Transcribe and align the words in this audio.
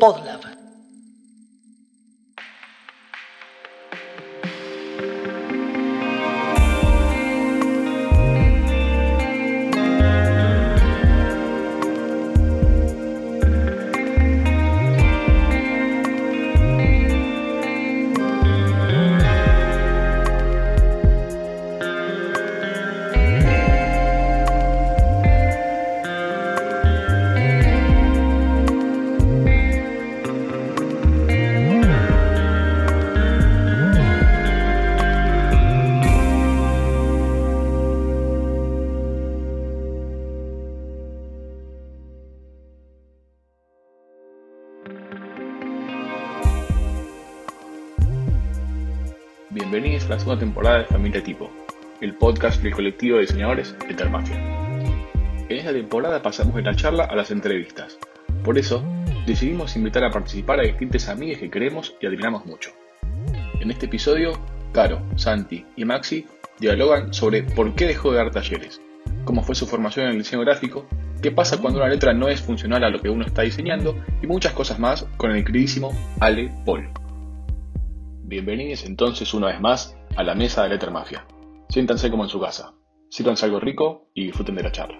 Podlab. 0.00 0.53
La 50.14 50.20
segunda 50.20 50.38
temporada 50.38 50.78
de 50.78 50.84
Familia 50.84 51.24
Tipo, 51.24 51.50
el 52.00 52.14
podcast 52.14 52.62
del 52.62 52.72
colectivo 52.72 53.16
de 53.16 53.22
diseñadores 53.22 53.74
Ethermafia. 53.88 54.36
En 55.48 55.56
esta 55.56 55.72
temporada 55.72 56.22
pasamos 56.22 56.54
de 56.54 56.62
la 56.62 56.76
charla 56.76 57.02
a 57.02 57.16
las 57.16 57.32
entrevistas. 57.32 57.98
Por 58.44 58.56
eso, 58.56 58.84
decidimos 59.26 59.74
invitar 59.74 60.04
a 60.04 60.12
participar 60.12 60.60
a 60.60 60.62
distintas 60.62 61.08
amigas 61.08 61.40
que 61.40 61.50
queremos 61.50 61.96
y 62.00 62.06
admiramos 62.06 62.46
mucho. 62.46 62.70
En 63.58 63.72
este 63.72 63.86
episodio, 63.86 64.34
Caro, 64.70 65.02
Santi 65.16 65.66
y 65.74 65.84
Maxi 65.84 66.26
dialogan 66.60 67.12
sobre 67.12 67.42
por 67.42 67.74
qué 67.74 67.88
dejó 67.88 68.12
de 68.12 68.18
dar 68.18 68.30
talleres, 68.30 68.80
cómo 69.24 69.42
fue 69.42 69.56
su 69.56 69.66
formación 69.66 70.06
en 70.06 70.12
el 70.12 70.18
diseño 70.18 70.42
gráfico, 70.42 70.86
qué 71.22 71.32
pasa 71.32 71.60
cuando 71.60 71.80
una 71.80 71.88
letra 71.88 72.12
no 72.12 72.28
es 72.28 72.40
funcional 72.40 72.84
a 72.84 72.90
lo 72.90 73.02
que 73.02 73.10
uno 73.10 73.24
está 73.24 73.42
diseñando 73.42 73.96
y 74.22 74.28
muchas 74.28 74.52
cosas 74.52 74.78
más 74.78 75.08
con 75.16 75.32
el 75.32 75.44
queridísimo 75.44 75.90
Ale 76.20 76.52
Paul. 76.64 76.88
Bienvenidos 78.26 78.86
entonces 78.86 79.34
una 79.34 79.48
vez 79.48 79.60
más 79.60 79.96
a 80.16 80.22
la 80.22 80.34
mesa 80.34 80.62
de 80.62 80.70
Letter 80.70 80.90
Mafia. 80.90 81.24
Siéntanse 81.68 82.10
como 82.10 82.24
en 82.24 82.30
su 82.30 82.40
casa, 82.40 82.72
sírvanse 83.10 83.44
algo 83.46 83.60
rico 83.60 84.08
y 84.14 84.26
disfruten 84.26 84.54
de 84.54 84.62
la 84.62 84.72
charla. 84.72 84.98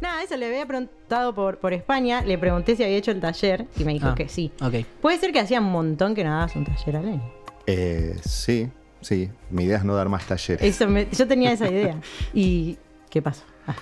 Nada, 0.00 0.22
eso 0.22 0.36
le 0.36 0.46
había 0.46 0.64
preguntado 0.66 1.34
por, 1.34 1.58
por 1.58 1.72
España, 1.74 2.22
le 2.22 2.38
pregunté 2.38 2.74
si 2.74 2.82
había 2.82 2.96
hecho 2.96 3.10
el 3.10 3.20
taller 3.20 3.66
y 3.76 3.84
me 3.84 3.92
dijo 3.92 4.08
Ah, 4.08 4.14
que 4.14 4.28
sí. 4.28 4.50
Ok. 4.62 4.86
Puede 5.00 5.18
ser 5.18 5.30
que 5.32 5.40
hacía 5.40 5.60
un 5.60 5.70
montón 5.70 6.14
que 6.14 6.24
no 6.24 6.30
dabas 6.30 6.56
un 6.56 6.64
taller 6.64 6.96
a 6.96 7.02
Lenny. 7.02 7.22
Eh, 7.66 8.16
sí, 8.22 8.70
sí. 9.02 9.30
Mi 9.50 9.64
idea 9.64 9.76
es 9.78 9.84
no 9.84 9.94
dar 9.94 10.08
más 10.08 10.26
talleres. 10.26 10.62
Eso 10.64 10.88
me- 10.88 11.06
yo 11.10 11.28
tenía 11.28 11.52
esa 11.52 11.70
idea. 11.70 12.00
¿Y 12.34 12.78
qué 13.10 13.20
pasó? 13.20 13.44
Ah, 13.66 13.74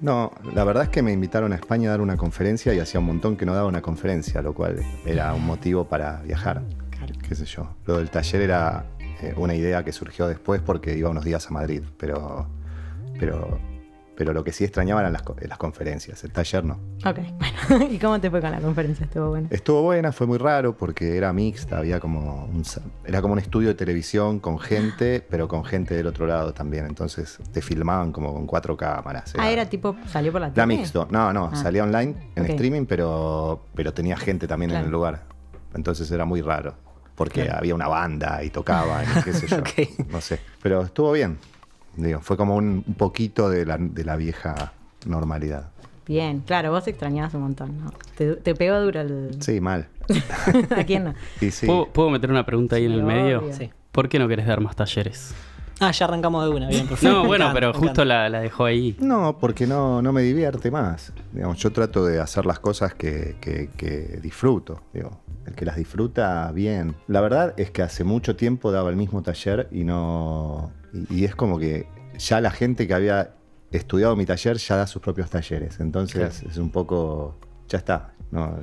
No, 0.00 0.30
la 0.54 0.62
verdad 0.62 0.84
es 0.84 0.88
que 0.90 1.02
me 1.02 1.10
invitaron 1.12 1.52
a 1.52 1.56
España 1.56 1.88
a 1.88 1.92
dar 1.92 2.00
una 2.00 2.16
conferencia 2.16 2.72
y 2.72 2.78
hacía 2.78 3.00
un 3.00 3.06
montón 3.06 3.36
que 3.36 3.44
no 3.44 3.52
daba 3.54 3.66
una 3.66 3.82
conferencia, 3.82 4.42
lo 4.42 4.54
cual 4.54 4.80
era 5.04 5.34
un 5.34 5.44
motivo 5.44 5.86
para 5.88 6.22
viajar. 6.22 6.62
Qué 7.28 7.34
sé 7.34 7.44
yo. 7.46 7.68
Lo 7.84 7.98
del 7.98 8.10
taller 8.10 8.42
era 8.42 8.86
eh, 9.30 9.34
una 9.36 9.54
idea 9.54 9.84
que 9.84 9.92
surgió 9.92 10.26
después 10.28 10.60
porque 10.60 10.96
iba 10.96 11.10
unos 11.10 11.24
días 11.24 11.46
a 11.46 11.50
Madrid, 11.50 11.82
pero, 11.98 12.46
pero, 13.18 13.58
pero 14.16 14.32
lo 14.32 14.44
que 14.44 14.52
sí 14.52 14.62
extrañaba 14.64 15.00
eran 15.00 15.12
las, 15.12 15.22
las 15.48 15.58
conferencias, 15.58 16.22
el 16.24 16.30
taller 16.32 16.64
no. 16.64 16.74
ok, 17.04 17.18
bueno. 17.68 17.86
¿Y 17.92 17.98
cómo 17.98 18.20
te 18.20 18.30
fue 18.30 18.40
con 18.40 18.50
la 18.52 18.60
conferencia? 18.60 19.04
Estuvo 19.06 19.30
bueno. 19.30 19.48
Estuvo 19.50 19.82
buena, 19.82 20.12
fue 20.12 20.26
muy 20.26 20.38
raro 20.38 20.76
porque 20.76 21.16
era 21.16 21.32
mixta, 21.32 21.78
había 21.78 21.98
como 21.98 22.44
un, 22.44 22.62
era 23.04 23.20
como 23.20 23.32
un 23.32 23.40
estudio 23.40 23.68
de 23.68 23.74
televisión 23.74 24.38
con 24.38 24.58
gente, 24.60 25.20
pero 25.30 25.48
con 25.48 25.64
gente 25.64 25.94
del 25.96 26.06
otro 26.06 26.26
lado 26.26 26.52
también. 26.54 26.86
Entonces 26.86 27.38
te 27.52 27.60
filmaban 27.60 28.12
como 28.12 28.32
con 28.32 28.46
cuatro 28.46 28.76
cámaras. 28.76 29.34
Ah, 29.38 29.50
era 29.50 29.66
tipo, 29.66 29.96
salió 30.06 30.30
por 30.30 30.40
la 30.42 30.48
tele. 30.52 30.58
Era 30.60 30.66
mixto. 30.66 31.08
No, 31.10 31.32
no, 31.32 31.50
Ah. 31.52 31.56
salía 31.56 31.82
online 31.82 32.14
en 32.36 32.44
Ok. 32.44 32.50
streaming, 32.50 32.86
pero, 32.86 33.64
pero 33.74 33.92
tenía 33.92 34.16
gente 34.16 34.46
también 34.46 34.70
Claro. 34.70 34.84
en 34.84 34.86
el 34.86 34.92
lugar. 34.92 35.22
Entonces 35.74 36.08
era 36.12 36.24
muy 36.24 36.40
raro. 36.40 36.74
Porque 37.14 37.42
Claro. 37.44 37.58
había 37.58 37.74
una 37.74 37.86
banda 37.88 38.42
y 38.42 38.50
tocaban 38.50 39.04
y 39.18 39.22
qué 39.22 39.32
sé 39.32 39.46
yo. 39.48 39.62
No 40.10 40.20
sé. 40.20 40.40
Pero 40.62 40.82
estuvo 40.82 41.12
bien. 41.12 41.38
Digo, 41.96 42.20
fue 42.20 42.36
como 42.36 42.56
un, 42.56 42.82
un 42.86 42.94
poquito 42.94 43.48
de 43.48 43.64
la, 43.64 43.76
de 43.78 44.04
la 44.04 44.16
vieja 44.16 44.72
normalidad. 45.06 45.68
Bien, 46.06 46.40
claro, 46.40 46.70
vos 46.72 46.86
extrañabas 46.88 47.32
un 47.34 47.42
montón, 47.42 47.78
¿no? 47.82 47.92
Te, 48.16 48.34
te 48.36 48.54
pegó 48.54 48.78
duro 48.80 49.00
el... 49.00 49.36
Sí, 49.40 49.60
mal. 49.60 49.86
¿A 50.76 50.84
quién 50.84 51.04
no? 51.04 51.14
Sí. 51.50 51.66
¿Puedo, 51.66 51.86
puedo 51.86 52.10
meter 52.10 52.30
una 52.30 52.44
pregunta 52.44 52.76
ahí 52.76 52.84
en 52.86 52.92
el 52.92 53.02
medio? 53.04 53.38
obvio. 53.44 53.70
¿Por 53.92 54.08
qué 54.08 54.18
no 54.18 54.26
querés 54.28 54.46
dar 54.46 54.60
más 54.60 54.74
talleres? 54.76 55.32
Ah, 55.80 55.90
ya 55.90 56.04
arrancamos 56.06 56.44
de 56.44 56.50
una, 56.50 56.68
bien, 56.68 56.86
perfecto. 56.86 57.22
No, 57.22 57.26
bueno, 57.26 57.50
pero 57.52 57.72
justo 57.72 58.04
la, 58.04 58.28
la 58.28 58.40
dejó 58.40 58.64
ahí. 58.64 58.96
No, 59.00 59.38
porque 59.38 59.66
no, 59.66 60.00
no 60.02 60.12
me 60.12 60.22
divierte 60.22 60.70
más. 60.70 61.12
Digamos, 61.32 61.58
yo 61.58 61.72
trato 61.72 62.04
de 62.06 62.20
hacer 62.20 62.46
las 62.46 62.60
cosas 62.60 62.94
que, 62.94 63.36
que- 63.40 63.70
que 63.76 64.18
disfruto. 64.22 64.82
Digo, 64.92 65.20
el 65.46 65.54
que 65.54 65.64
las 65.64 65.76
disfruta 65.76 66.50
bien. 66.52 66.94
La 67.08 67.20
verdad 67.20 67.54
es 67.56 67.70
que 67.72 67.82
hace 67.82 68.04
mucho 68.04 68.36
tiempo 68.36 68.70
daba 68.70 68.88
el 68.90 68.96
mismo 68.96 69.22
taller 69.22 69.68
y 69.72 69.82
no. 69.84 70.70
Y, 70.92 71.22
y 71.22 71.24
es 71.24 71.34
como 71.34 71.58
que 71.58 71.86
ya 72.18 72.40
la 72.40 72.50
gente 72.52 72.86
que 72.86 72.94
había 72.94 73.34
estudiado 73.72 74.14
mi 74.14 74.24
taller 74.26 74.56
ya 74.58 74.76
da 74.76 74.86
sus 74.86 75.02
propios 75.02 75.28
talleres. 75.28 75.80
Entonces 75.80 76.44
es 76.48 76.56
un 76.58 76.70
poco. 76.70 77.36
Ya 77.68 77.78
está. 77.78 78.12
No, 78.30 78.56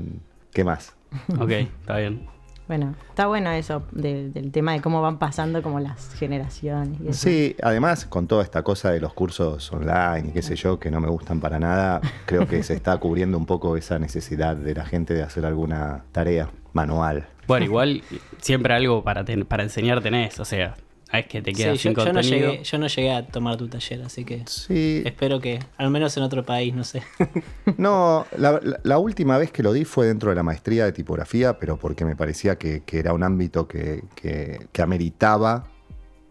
¿Qué 0.54 0.64
más? 0.64 0.94
Ok, 1.40 1.50
está 1.52 1.98
bien. 1.98 2.26
Bueno, 2.72 2.96
está 3.10 3.28
bueno 3.28 3.52
eso 3.52 3.84
de- 3.92 4.30
del 4.30 4.50
tema 4.54 4.72
de 4.72 4.80
cómo 4.80 5.02
van 5.02 5.20
pasando 5.20 5.62
como 5.62 5.82
las 5.82 6.14
generaciones. 6.14 7.02
y 7.02 7.10
eso. 7.10 7.20
Sí, 7.28 7.54
además 7.62 8.06
con 8.06 8.28
toda 8.28 8.44
esta 8.44 8.64
cosa 8.64 8.92
de 8.92 9.02
los 9.02 9.14
cursos 9.14 9.70
online 9.74 10.30
y 10.30 10.32
qué 10.32 10.42
sé 10.42 10.56
yo, 10.56 10.80
que 10.80 10.90
no 10.90 11.02
me 11.02 11.10
gustan 11.10 11.42
para 11.42 11.60
nada, 11.60 12.00
creo 12.26 12.48
que 12.48 12.64
se 12.64 12.74
está 12.74 12.96
cubriendo 12.96 13.38
un 13.38 13.46
poco 13.46 13.76
esa 13.76 14.00
necesidad 14.00 14.56
de 14.56 14.74
la 14.74 14.86
gente 14.86 15.14
de 15.14 15.22
hacer 15.22 15.46
alguna 15.46 16.06
tarea 16.14 16.48
manual. 16.72 17.28
Bueno, 17.46 17.66
igual 17.66 18.04
siempre 18.40 18.74
algo 18.74 19.04
para, 19.04 19.26
ten- 19.26 19.44
para 19.46 19.64
enseñar 19.64 20.00
tenés, 20.02 20.40
o 20.40 20.46
sea, 20.46 20.76
es 21.20 21.26
que 21.28 21.42
te 21.42 21.52
Sí, 21.54 21.64
quedas 21.64 21.78
yo, 21.78 21.82
sin 21.82 21.94
yo 21.94 22.06
no 22.06 22.14
contenido. 22.22 22.52
llegué, 22.54 22.64
yo 22.64 22.78
no 22.78 22.88
llegué 22.88 23.12
a 23.12 23.26
tomar 23.28 23.58
tu 23.58 23.68
taller, 23.68 24.02
así 24.04 24.24
que 24.26 24.44
Sí, 24.48 25.02
espero 25.06 25.40
que, 25.40 25.60
al 25.78 25.90
menos 25.90 26.16
en 26.18 26.24
otro 26.24 26.44
país, 26.46 26.74
no 26.74 26.84
sé. 26.84 27.04
no, 27.78 28.26
la, 28.38 28.54
la- 28.64 28.80
la 28.84 28.98
última 28.98 29.38
vez 29.38 29.52
que 29.52 29.64
lo 29.64 29.74
di 29.74 29.86
fue 29.86 30.08
dentro 30.08 30.30
de 30.30 30.36
la 30.36 30.44
maestría 30.44 30.86
de 30.86 30.92
tipografía, 30.92 31.58
pero 31.60 31.78
porque 31.78 32.06
me 32.06 32.16
parecía 32.16 32.58
que, 32.58 32.84
que 32.84 33.00
era 33.00 33.14
un 33.14 33.24
ámbito 33.24 33.68
que, 33.68 34.04
que- 34.16 34.68
que 34.72 34.82
ameritaba 34.82 35.66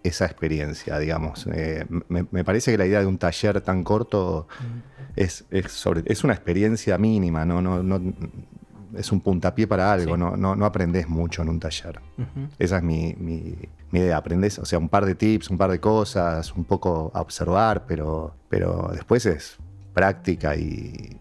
esa 0.02 0.24
experiencia, 0.24 0.98
digamos. 0.98 1.47
Eh, 1.52 1.84
me, 2.08 2.26
me 2.30 2.42
parece 2.44 2.70
que 2.72 2.78
la 2.78 2.86
idea 2.86 3.00
de 3.00 3.06
un 3.06 3.18
taller 3.18 3.60
tan 3.60 3.84
corto 3.84 4.48
es, 5.16 5.44
es, 5.50 5.70
sobre- 5.72 6.02
es 6.06 6.24
una 6.24 6.32
experiencia 6.32 6.97
mínima, 6.97 7.44
no, 7.44 7.60
no, 7.60 7.82
no, 7.82 8.00
es 8.96 9.12
un 9.12 9.20
puntapié 9.20 9.66
para 9.66 9.92
algo, 9.92 10.14
Sí. 10.14 10.20
no, 10.20 10.36
no, 10.36 10.54
no 10.56 10.64
aprendes 10.66 11.08
mucho 11.08 11.42
en 11.42 11.48
un 11.48 11.60
taller. 11.60 12.00
Esa 12.58 12.78
es 12.78 12.82
mi, 12.82 13.14
mi- 13.18 13.56
mi 13.90 13.98
idea. 14.00 14.16
Aprendes, 14.16 14.58
o 14.58 14.64
sea, 14.64 14.78
un 14.78 14.88
par 14.88 15.06
de 15.06 15.14
tips, 15.14 15.50
un 15.50 15.58
par 15.58 15.70
de 15.70 15.80
cosas, 15.80 16.52
un 16.54 16.64
poco 16.64 17.10
a 17.14 17.20
observar, 17.20 17.84
pero, 17.86 18.34
pero 18.48 18.90
después 18.92 19.26
es 19.26 19.58
práctica 19.94 20.54
y, 20.56 21.18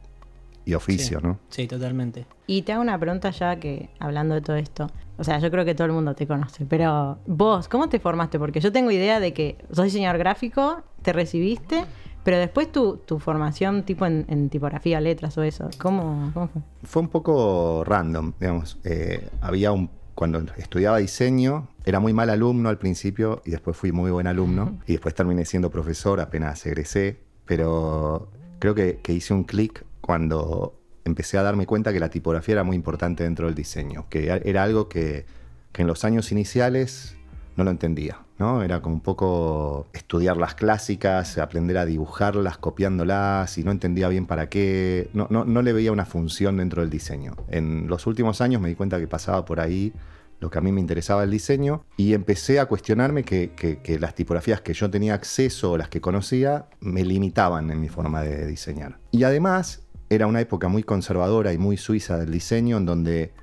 y 0.66 0.74
oficio, 0.74 1.20
Sí. 1.20 1.26
¿no? 1.28 1.40
Sí, 1.50 1.68
totalmente. 1.68 2.26
Y 2.48 2.62
te 2.64 2.74
hago 2.74 2.82
una 2.82 2.98
pregunta 3.00 3.32
ya 3.32 3.60
que, 3.60 3.90
hablando 4.00 4.36
de 4.36 4.42
todo 4.42 4.56
esto, 4.56 4.90
o 5.18 5.24
sea, 5.24 5.40
yo 5.40 5.52
creo 5.52 5.66
que 5.66 5.76
todo 5.76 5.86
el 5.88 5.94
mundo 5.94 6.14
te 6.16 6.26
conoce, 6.28 6.66
pero 6.66 7.18
vos, 7.28 7.68
¿cómo 7.68 7.90
te 7.90 8.00
formaste? 8.00 8.40
Porque 8.40 8.60
yo 8.62 8.72
tengo 8.72 8.90
idea 8.92 9.20
de 9.20 9.34
que 9.34 9.58
sos 9.72 9.86
diseñador 9.86 10.18
gráfico, 10.20 10.82
te 11.02 11.12
recibiste, 11.14 11.86
pero 12.24 12.38
después 12.38 12.72
tu, 12.72 12.98
tu 12.98 13.20
formación 13.20 13.84
tipo 13.84 14.06
en, 14.06 14.26
en 14.28 14.50
tipografía, 14.50 15.00
letras 15.00 15.38
o 15.38 15.44
eso, 15.44 15.70
¿cómo, 15.78 16.32
cómo 16.34 16.48
fue? 16.48 16.62
Fue 16.84 17.02
un 17.02 17.08
poco 17.08 17.84
random, 17.86 18.34
digamos. 18.40 18.78
Eh, 18.84 19.28
había 19.42 19.72
un. 19.72 19.90
Cuando 20.16 20.44
estudiaba 20.58 20.98
diseño, 20.98 21.70
era 21.86 22.02
muy 22.02 22.12
mal 22.12 22.30
alumno 22.30 22.68
al 22.68 22.78
principio 22.78 23.42
y 23.46 23.52
después 23.52 23.78
fui 23.78 23.94
muy 23.94 24.12
buen 24.12 24.28
alumno. 24.28 24.78
Y 24.86 24.92
después 24.92 25.16
terminé 25.16 25.46
siendo 25.46 25.72
profesor 25.72 26.20
apenas 26.20 26.66
egresé. 26.66 27.22
Pero 27.46 28.30
creo 28.60 28.76
que, 28.76 29.00
que 29.02 29.14
hice 29.14 29.34
un 29.34 29.46
clic 29.46 29.86
cuando 30.02 30.78
empecé 31.06 31.38
a 31.38 31.44
darme 31.44 31.66
cuenta 31.66 31.94
que 31.94 32.02
la 32.02 32.10
tipografía 32.10 32.56
era 32.56 32.64
muy 32.66 32.76
importante 32.76 33.24
dentro 33.24 33.46
del 33.46 33.56
diseño. 33.56 34.08
Que 34.10 34.42
era 34.44 34.64
algo 34.64 34.90
que, 34.90 35.26
que 35.72 35.84
en 35.84 35.88
los 35.88 36.04
años 36.04 36.34
iniciales 36.34 37.16
no 37.60 37.66
lo 37.66 37.72
entendía, 37.72 38.22
¿no? 38.40 38.64
Era 38.64 38.82
como 38.82 38.96
un 38.96 39.02
poco 39.02 39.88
estudiar 39.94 40.38
las 40.38 40.56
clásicas, 40.56 41.38
aprender 41.38 41.78
a 41.78 41.86
dibujarlas, 41.86 42.58
copiándolas, 42.58 43.58
y 43.58 43.64
no 43.64 43.72
entendía 43.72 44.08
bien 44.08 44.26
para 44.26 44.50
qué, 44.50 45.10
no, 45.14 45.28
no, 45.30 45.46
no 45.46 45.62
le 45.62 45.74
veía 45.74 45.92
una 45.92 46.06
función 46.06 46.58
dentro 46.58 46.82
del 46.82 46.90
diseño. 46.90 47.36
En 47.50 47.88
los 47.88 48.08
últimos 48.08 48.42
años 48.42 48.62
me 48.62 48.70
di 48.70 48.76
cuenta 48.76 48.98
que 49.00 49.08
pasaba 49.08 49.46
por 49.46 49.60
ahí 49.60 49.94
lo 50.40 50.50
que 50.50 50.58
a 50.58 50.62
mí 50.62 50.72
me 50.72 50.80
interesaba 50.80 51.24
el 51.26 51.32
diseño, 51.32 51.84
y 51.98 52.14
empecé 52.14 52.62
a 52.62 52.66
cuestionarme 52.66 53.24
que, 53.24 53.52
que- 53.58 53.80
que 53.82 54.00
las 54.00 54.16
tipografías 54.16 54.62
que 54.62 54.74
yo 54.74 54.90
tenía 54.90 55.14
acceso 55.14 55.74
o 55.74 55.78
las 55.78 55.90
que 55.90 56.00
conocía 56.00 56.66
me 56.80 57.04
limitaban 57.04 57.70
en 57.72 57.82
mi 57.82 57.90
forma 57.90 58.22
de 58.24 58.48
diseñar. 58.48 59.00
Y 59.12 59.24
además 59.24 59.82
era 60.10 60.28
una 60.28 60.40
época 60.40 60.70
muy 60.70 60.84
conservadora 60.84 61.52
y 61.52 61.58
muy 61.58 61.76
suiza 61.76 62.18
del 62.18 62.32
diseño 62.32 62.78
en 62.78 62.86
donde 62.86 63.34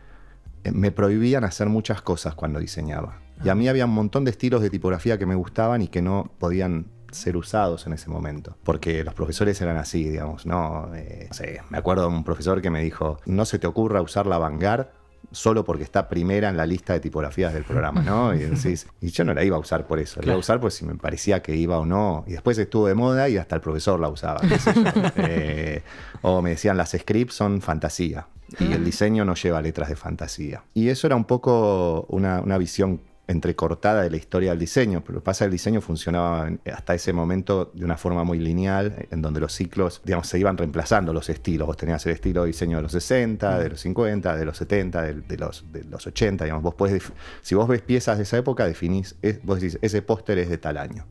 eh, 0.65 0.73
me 0.73 0.91
prohibían 0.91 1.45
hacer 1.45 1.69
muchas 1.69 2.01
cosas 2.01 2.35
cuando 2.35 2.59
diseñaba. 2.61 3.21
Y 3.45 3.49
a 3.49 3.55
mí 3.55 3.69
había 3.69 3.85
un 3.85 3.93
montón 3.93 4.25
de 4.25 4.31
estilos 4.31 4.63
de 4.63 4.71
tipografía 4.71 5.19
que 5.19 5.27
me 5.27 5.35
gustaban 5.35 5.83
y 5.83 5.89
que 5.89 6.03
no 6.03 6.31
podían 6.39 6.87
ser 7.11 7.37
usados 7.37 7.87
en 7.87 7.93
ese 7.93 8.11
momento. 8.11 8.57
Porque 8.65 9.05
los 9.05 9.15
profesores 9.15 9.61
eran 9.61 9.77
así, 9.77 10.09
digamos, 10.09 10.47
¿no? 10.47 10.91
Eh, 10.95 11.27
no 11.29 11.35
sé, 11.35 11.61
me 11.71 11.79
acuerdo 11.79 12.03
de 12.03 12.09
un 12.09 12.25
profesor 12.25 12.61
que 12.61 12.71
me 12.71 12.83
dijo, 12.83 13.19
no 13.27 13.45
se 13.45 13.59
te 13.59 13.67
ocurra 13.67 14.03
usar 14.03 14.27
la 14.27 14.39
Vanguard 14.39 14.89
solo 15.33 15.65
porque 15.65 15.83
está 15.83 16.09
primera 16.09 16.49
en 16.49 16.57
la 16.57 16.67
lista 16.67 16.93
de 16.93 17.01
tipografías 17.01 17.53
del 17.53 17.65
programa, 17.65 18.03
¿no? 18.03 18.35
Y, 18.35 18.39
decís, 18.45 18.87
y 19.01 19.09
yo 19.09 19.25
no 19.25 19.35
la 19.35 19.45
iba 19.45 19.57
a 19.57 19.61
usar 19.61 19.87
por 19.87 19.99
eso, 19.99 20.21
la 20.21 20.27
iba 20.27 20.35
a 20.35 20.39
usar 20.39 20.61
pues 20.61 20.75
si 20.75 20.85
me 20.85 20.95
parecía 20.95 21.43
que 21.43 21.55
iba 21.55 21.79
o 21.79 21.87
no. 21.87 22.25
Y 22.27 22.33
después 22.33 22.57
estuvo 22.59 22.87
de 22.87 22.95
moda 22.95 23.29
y 23.29 23.37
hasta 23.37 23.57
el 23.57 23.61
profesor 23.61 23.99
la 24.01 24.09
usaba. 24.09 24.41
qué 24.41 24.59
sé 24.59 24.73
yo. 24.75 24.83
Eh, 25.29 25.83
o 26.23 26.43
me 26.43 26.51
decían, 26.51 26.77
las 26.77 26.91
scripts 26.91 27.35
son 27.35 27.61
fantasía 27.61 28.29
y 28.61 28.73
el 28.73 28.85
diseño 28.85 29.25
no 29.25 29.35
lleva 29.35 29.61
letras 29.61 29.89
de 29.89 29.97
fantasía. 29.97 30.65
Y 30.75 30.89
eso 30.89 31.07
era 31.07 31.17
un 31.17 31.25
poco 31.25 32.07
una, 32.09 32.41
una 32.41 32.59
visión 32.59 33.01
entrecortada 33.29 34.03
de 34.03 34.11
la 34.11 34.17
historia 34.17 34.51
del 34.51 34.59
diseño, 34.61 35.03
pero 35.05 35.23
pasa 35.23 35.45
el 35.45 35.51
diseño 35.51 35.81
funcionaba 35.81 36.49
hasta 36.73 36.95
ese 36.95 37.13
momento 37.13 37.73
de 37.75 37.85
una 37.85 37.97
forma 37.97 38.23
muy 38.25 38.39
lineal, 38.39 39.07
en 39.11 39.21
donde 39.23 39.41
los 39.41 39.53
ciclos, 39.53 40.01
digamos, 40.05 40.29
se 40.29 40.39
iban 40.39 40.57
reemplazando 40.57 41.13
los 41.13 41.29
estilos. 41.29 41.67
Vos 41.67 41.77
tenías 41.77 42.05
el 42.07 42.13
estilo 42.13 42.43
de 42.43 42.49
diseño 42.49 42.77
de 42.77 42.83
los 42.83 42.93
60, 42.93 43.59
de 43.59 43.69
los 43.71 43.81
50, 43.81 44.37
de 44.37 44.45
los 44.45 44.57
70, 44.57 45.03
de, 45.03 45.15
de 45.15 45.37
los, 45.39 45.65
de 45.73 45.85
los 45.85 46.07
80, 46.07 46.45
digamos. 46.45 46.63
Vos 46.63 46.75
podés, 46.75 47.03
si 47.43 47.55
vos 47.55 47.67
ves 47.67 47.83
piezas 47.83 48.17
de 48.19 48.23
esa 48.23 48.37
época, 48.39 48.65
definís, 48.67 49.17
es- 49.23 49.43
vos 49.45 49.61
decís, 49.61 49.79
ese 49.83 50.03
póster 50.03 50.39
es 50.39 50.49
de 50.49 50.59
tal 50.59 50.77
año. 50.77 51.07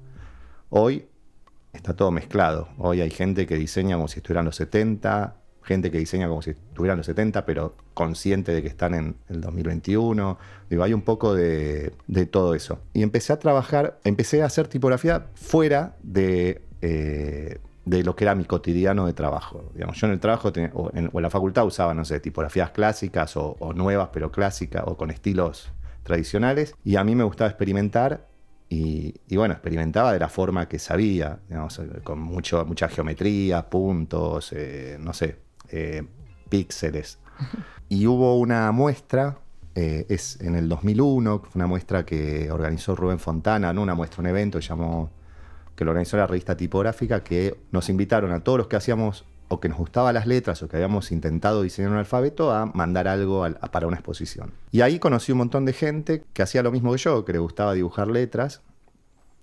Hoy 0.70 1.06
está 1.74 1.94
todo 1.96 2.12
mezclado. 2.12 2.70
Hoy 2.78 3.02
hay 3.02 3.12
gente 3.12 3.46
que 3.46 3.56
diseña 3.56 3.96
como 3.96 4.08
si 4.08 4.20
estuvieran 4.20 4.46
los 4.46 4.56
70, 4.56 5.36
gente 5.66 5.92
que 5.92 5.98
diseña 5.98 6.28
como 6.28 6.42
si 6.42 6.52
estuvieran 6.52 6.98
los 6.98 7.06
70, 7.08 7.46
pero 7.46 7.76
consciente 7.94 8.54
de 8.54 8.62
que 8.62 8.68
están 8.68 8.94
en 8.94 9.16
el 9.30 9.42
2021. 9.42 10.38
Digo, 10.70 10.84
hay 10.84 10.94
un 10.94 11.02
poco 11.02 11.34
de, 11.34 11.94
todo 12.32 12.54
eso. 12.54 12.80
Y 12.94 13.04
empecé 13.04 13.34
a 13.34 13.40
trabajar, 13.40 14.00
empecé 14.04 14.42
a 14.44 14.46
hacer 14.46 14.68
tipografía 14.68 15.28
fuera 15.36 15.96
de, 16.04 16.62
eh, 16.82 17.60
de 17.86 18.04
lo 18.04 18.16
que 18.16 18.24
era 18.24 18.36
mi 18.36 18.46
cotidiano 18.46 19.06
de 19.06 19.14
trabajo. 19.14 19.72
Digamos, 19.74 20.00
yo 20.00 20.08
en 20.08 20.14
el 20.14 20.20
trabajo 20.20 20.52
tenía- 20.52 20.72
o, 20.74 20.92
en, 20.94 21.10
la 21.14 21.30
facultad 21.30 21.66
usaba, 21.66 21.94
no 21.94 22.06
sé, 22.06 22.20
tipografías 22.20 22.72
clásicas 22.72 23.36
o, 23.38 23.74
nuevas 23.74 24.10
pero 24.12 24.32
clásicas 24.32 24.84
o 24.86 24.98
con 24.98 25.12
estilos 25.12 25.72
tradicionales. 26.04 26.76
Y 26.84 26.96
a 26.98 27.04
mí 27.04 27.16
me 27.16 27.24
gustaba 27.24 27.50
experimentar 27.50 28.28
y, 28.68 29.14
bueno, 29.36 29.54
experimentaba 29.54 30.12
de 30.12 30.20
la 30.20 30.28
forma 30.28 30.68
que 30.68 30.80
sabía, 30.80 31.40
digamos, 31.48 31.80
con 32.04 32.20
mucho, 32.20 32.66
mucha 32.66 32.90
geometría, 32.90 33.70
puntos, 33.70 34.52
eh, 34.54 34.98
no 35.00 35.14
sé, 35.14 35.38
eh, 35.70 36.04
píxeles. 36.50 37.20
Y 37.90 38.08
hubo 38.08 38.38
una 38.40 38.72
muestra, 38.72 39.38
eh, 39.76 40.06
es 40.10 40.40
en 40.42 40.56
el 40.56 40.70
2001, 40.70 41.40
fue 41.40 41.52
una 41.56 41.68
muestra 41.68 42.06
que 42.06 42.50
organizó 42.52 42.96
Rubén 42.96 43.20
Fontana, 43.20 43.74
no 43.74 43.82
una 43.82 43.94
muestra, 43.96 44.22
un 44.22 44.28
evento 44.28 44.60
que 44.60 44.66
llamó, 44.66 45.10
que 45.76 45.84
lo 45.86 45.92
organizó 45.92 46.18
la 46.18 46.28
revista 46.28 46.56
tipográfica, 46.56 47.24
que 47.24 47.58
nos 47.72 47.90
invitaron 47.90 48.32
a 48.32 48.40
todos 48.40 48.58
los 48.58 48.68
que 48.68 48.78
hacíamos 48.78 49.26
o 49.48 49.60
que 49.60 49.70
nos 49.70 49.78
gustaban 49.78 50.16
las 50.16 50.26
letras 50.26 50.64
o 50.64 50.68
que 50.68 50.78
habíamos 50.78 51.12
intentado 51.12 51.62
diseñar 51.62 51.92
un 51.92 51.98
alfabeto 51.98 52.52
a 52.52 52.66
mandar 52.66 53.08
algo 53.08 53.44
al- 53.44 53.60
a- 53.62 53.70
para 53.70 53.86
una 53.86 53.98
exposición. 53.98 54.52
Y 54.72 54.82
ahí 54.82 54.98
conocí 54.98 55.32
un 55.34 55.38
montón 55.40 55.66
de 55.66 55.74
gente 55.74 56.24
que 56.34 56.42
hacía 56.42 56.64
lo 56.64 56.72
mismo 56.72 56.92
que 56.94 56.98
yo, 56.98 57.26
que 57.26 57.34
le 57.34 57.40
gustaba 57.40 57.74
dibujar 57.74 58.08
letras, 58.08 58.62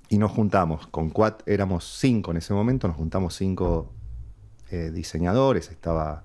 y 0.08 0.18
nos 0.18 0.32
juntamos. 0.32 0.86
Con 0.88 1.10
Quat 1.10 1.42
éramos 1.46 1.84
cinco 1.98 2.32
en 2.32 2.38
ese 2.38 2.52
momento, 2.52 2.88
nos 2.88 2.96
juntamos 2.96 3.34
cinco 3.36 3.92
eh, 4.72 4.90
diseñadores. 4.90 5.70
Estaba 5.70 6.24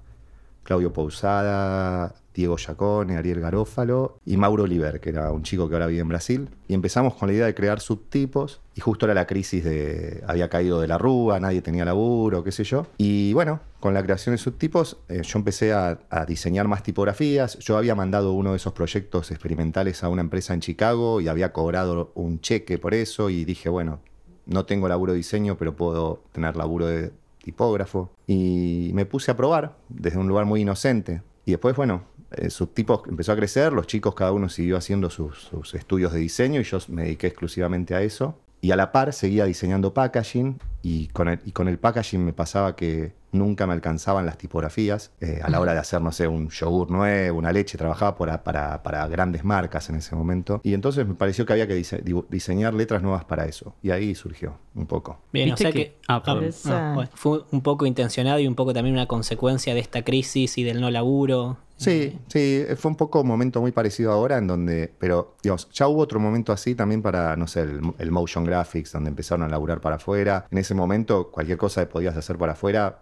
Claudio 0.63 0.91
Pousada, 0.91 2.15
Diego 2.33 2.57
Giacone, 2.57 3.17
Ariel 3.17 3.39
Garófalo 3.39 4.19
y 4.25 4.37
Mauro 4.37 4.63
Oliver, 4.63 4.99
que 4.99 5.09
era 5.09 5.31
un 5.31 5.43
chico 5.43 5.67
que 5.67 5.75
ahora 5.75 5.87
vive 5.87 6.01
en 6.01 6.07
Brasil. 6.07 6.49
Y 6.67 6.73
empezamos 6.73 7.15
con 7.15 7.29
la 7.29 7.33
idea 7.33 7.45
de 7.45 7.55
crear 7.55 7.79
subtipos. 7.79 8.61
Y 8.75 8.81
justo 8.81 9.05
era 9.05 9.13
la 9.13 9.25
crisis 9.25 9.63
de. 9.63 10.23
había 10.27 10.49
caído 10.49 10.79
de 10.79 10.87
la 10.87 10.97
rúa, 10.97 11.39
nadie 11.39 11.61
tenía 11.61 11.83
laburo, 11.83 12.43
qué 12.43 12.51
sé 12.51 12.63
yo. 12.63 12.85
Y 12.97 13.33
bueno, 13.33 13.59
con 13.79 13.93
la 13.93 14.03
creación 14.03 14.35
de 14.35 14.37
subtipos, 14.37 14.97
eh, 15.09 15.21
yo 15.23 15.39
empecé 15.39 15.73
a, 15.73 15.99
a 16.09 16.25
diseñar 16.25 16.67
más 16.67 16.83
tipografías. 16.83 17.57
Yo 17.59 17.77
había 17.77 17.95
mandado 17.95 18.33
uno 18.33 18.51
de 18.51 18.57
esos 18.57 18.73
proyectos 18.73 19.31
experimentales 19.31 20.03
a 20.03 20.09
una 20.09 20.21
empresa 20.21 20.53
en 20.53 20.59
Chicago 20.59 21.21
y 21.21 21.27
había 21.27 21.53
cobrado 21.53 22.11
un 22.13 22.39
cheque 22.39 22.77
por 22.77 22.93
eso. 22.93 23.29
Y 23.29 23.45
dije, 23.45 23.69
bueno, 23.69 23.99
no 24.45 24.65
tengo 24.65 24.87
laburo 24.87 25.13
de 25.13 25.17
diseño, 25.17 25.57
pero 25.57 25.75
puedo 25.75 26.23
tener 26.31 26.55
laburo 26.55 26.87
de 26.87 27.11
tipógrafo. 27.47 28.11
Y 28.27 28.91
me 28.93 29.05
puse 29.05 29.31
a 29.31 29.37
probar 29.37 29.77
desde 29.87 30.19
un 30.19 30.27
lugar 30.27 30.45
muy 30.45 30.61
inocente. 30.61 31.21
Y 31.45 31.51
después, 31.51 31.77
bueno, 31.77 32.03
el 32.31 32.51
subtipo 32.51 33.03
empezó 33.07 33.31
a 33.31 33.37
crecer, 33.37 33.71
los 33.71 33.87
chicos 33.87 34.13
cada 34.15 34.33
uno 34.33 34.49
siguió 34.49 34.75
haciendo 34.75 35.09
sus, 35.09 35.39
sus 35.39 35.73
estudios 35.75 36.11
de 36.11 36.19
diseño 36.19 36.59
y 36.59 36.65
yo 36.65 36.77
me 36.89 37.03
dediqué 37.03 37.27
exclusivamente 37.27 37.95
a 37.95 38.01
eso. 38.01 38.35
Y 38.67 38.71
a 38.71 38.75
la 38.75 38.91
par 38.91 39.13
seguía 39.13 39.45
diseñando 39.45 39.93
packaging 39.93 40.59
y 40.83 41.07
con 41.07 41.29
el, 41.29 41.39
y 41.45 41.53
con 41.53 41.69
el 41.69 41.79
packaging 41.79 42.25
me 42.25 42.33
pasaba 42.33 42.75
que 42.75 43.13
nunca 43.31 43.65
me 43.65 43.71
alcanzaban 43.71 44.25
las 44.25 44.37
tipografías 44.37 45.11
eh, 45.21 45.39
a 45.41 45.49
la 45.49 45.61
hora 45.61 45.71
de 45.73 45.79
hacer, 45.79 46.01
no 46.01 46.11
sé, 46.11 46.27
un 46.27 46.49
yogur 46.49 46.91
nuevo, 46.91 47.37
una 47.39 47.53
leche. 47.53 47.77
Trabajaba 47.77 48.17
para, 48.17 48.43
para, 48.43 48.83
para 48.83 49.07
grandes 49.07 49.45
marcas 49.45 49.89
en 49.89 49.95
ese 49.95 50.17
momento. 50.17 50.59
Y 50.65 50.73
entonces 50.73 51.07
me 51.07 51.13
pareció 51.13 51.45
que 51.45 51.53
había 51.53 51.65
que 51.65 51.77
dise- 51.77 52.03
diseñar 52.29 52.73
letras 52.73 53.01
nuevas 53.01 53.23
para 53.23 53.45
eso. 53.45 53.73
Y 53.81 53.91
ahí 53.91 54.13
surgió 54.15 54.57
un 54.75 54.85
poco. 54.85 55.21
Bien, 55.31 55.47
o 55.47 55.51
Viste 55.53 55.63
sea 55.63 55.71
que- 55.71 55.91
que, 55.91 55.97
ah, 56.09 56.21
perdón. 56.21 56.43
Esa- 56.43 56.93
bueno, 56.93 57.09
fue 57.13 57.43
un 57.51 57.61
poco 57.61 57.85
intencionado 57.85 58.39
y 58.39 58.47
un 58.49 58.55
poco 58.55 58.73
también 58.73 58.93
una 58.95 59.05
consecuencia 59.07 59.73
de 59.75 59.79
esta 59.79 60.03
crisis 60.03 60.57
y 60.57 60.63
del 60.65 60.81
no 60.81 60.91
laburo. 60.91 61.55
Sí, 61.77 62.19
sí, 62.27 62.65
fue 62.75 62.89
un 62.89 62.97
poco 62.97 63.21
un 63.21 63.27
momento 63.27 63.61
muy 63.61 63.71
parecido 63.71 64.11
ahora 64.11 64.37
en 64.37 64.47
donde, 64.47 64.91
pero 64.97 65.35
digamos, 65.43 65.69
ya 65.71 65.87
hubo 65.87 66.01
otro 66.01 66.19
momento 66.19 66.51
así 66.51 66.73
también 66.73 67.03
para, 67.03 67.35
no 67.35 67.47
sé, 67.47 67.61
el, 67.61 67.79
el 67.99 68.11
motion 68.11 68.43
graphics, 68.43 68.91
donde 68.91 69.09
empezaron 69.09 69.43
a 69.43 69.47
laburar 69.47 69.79
para 69.79 69.97
afuera. 69.97 70.47
En 70.49 70.57
ese 70.57 70.73
momento, 70.73 71.29
cualquier 71.29 71.57
cosa 71.57 71.81
que 71.81 71.87
podías 71.87 72.17
hacer 72.17 72.37
para 72.37 72.53
afuera 72.53 72.99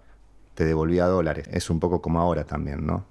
te 0.55 0.65
devolvía 0.65 1.05
dólares. 1.05 1.47
Es 1.51 1.69
un 1.69 1.79
poco 1.79 2.01
como 2.01 2.19
ahora 2.19 2.43
también, 2.43 2.85
¿no? 2.85 3.05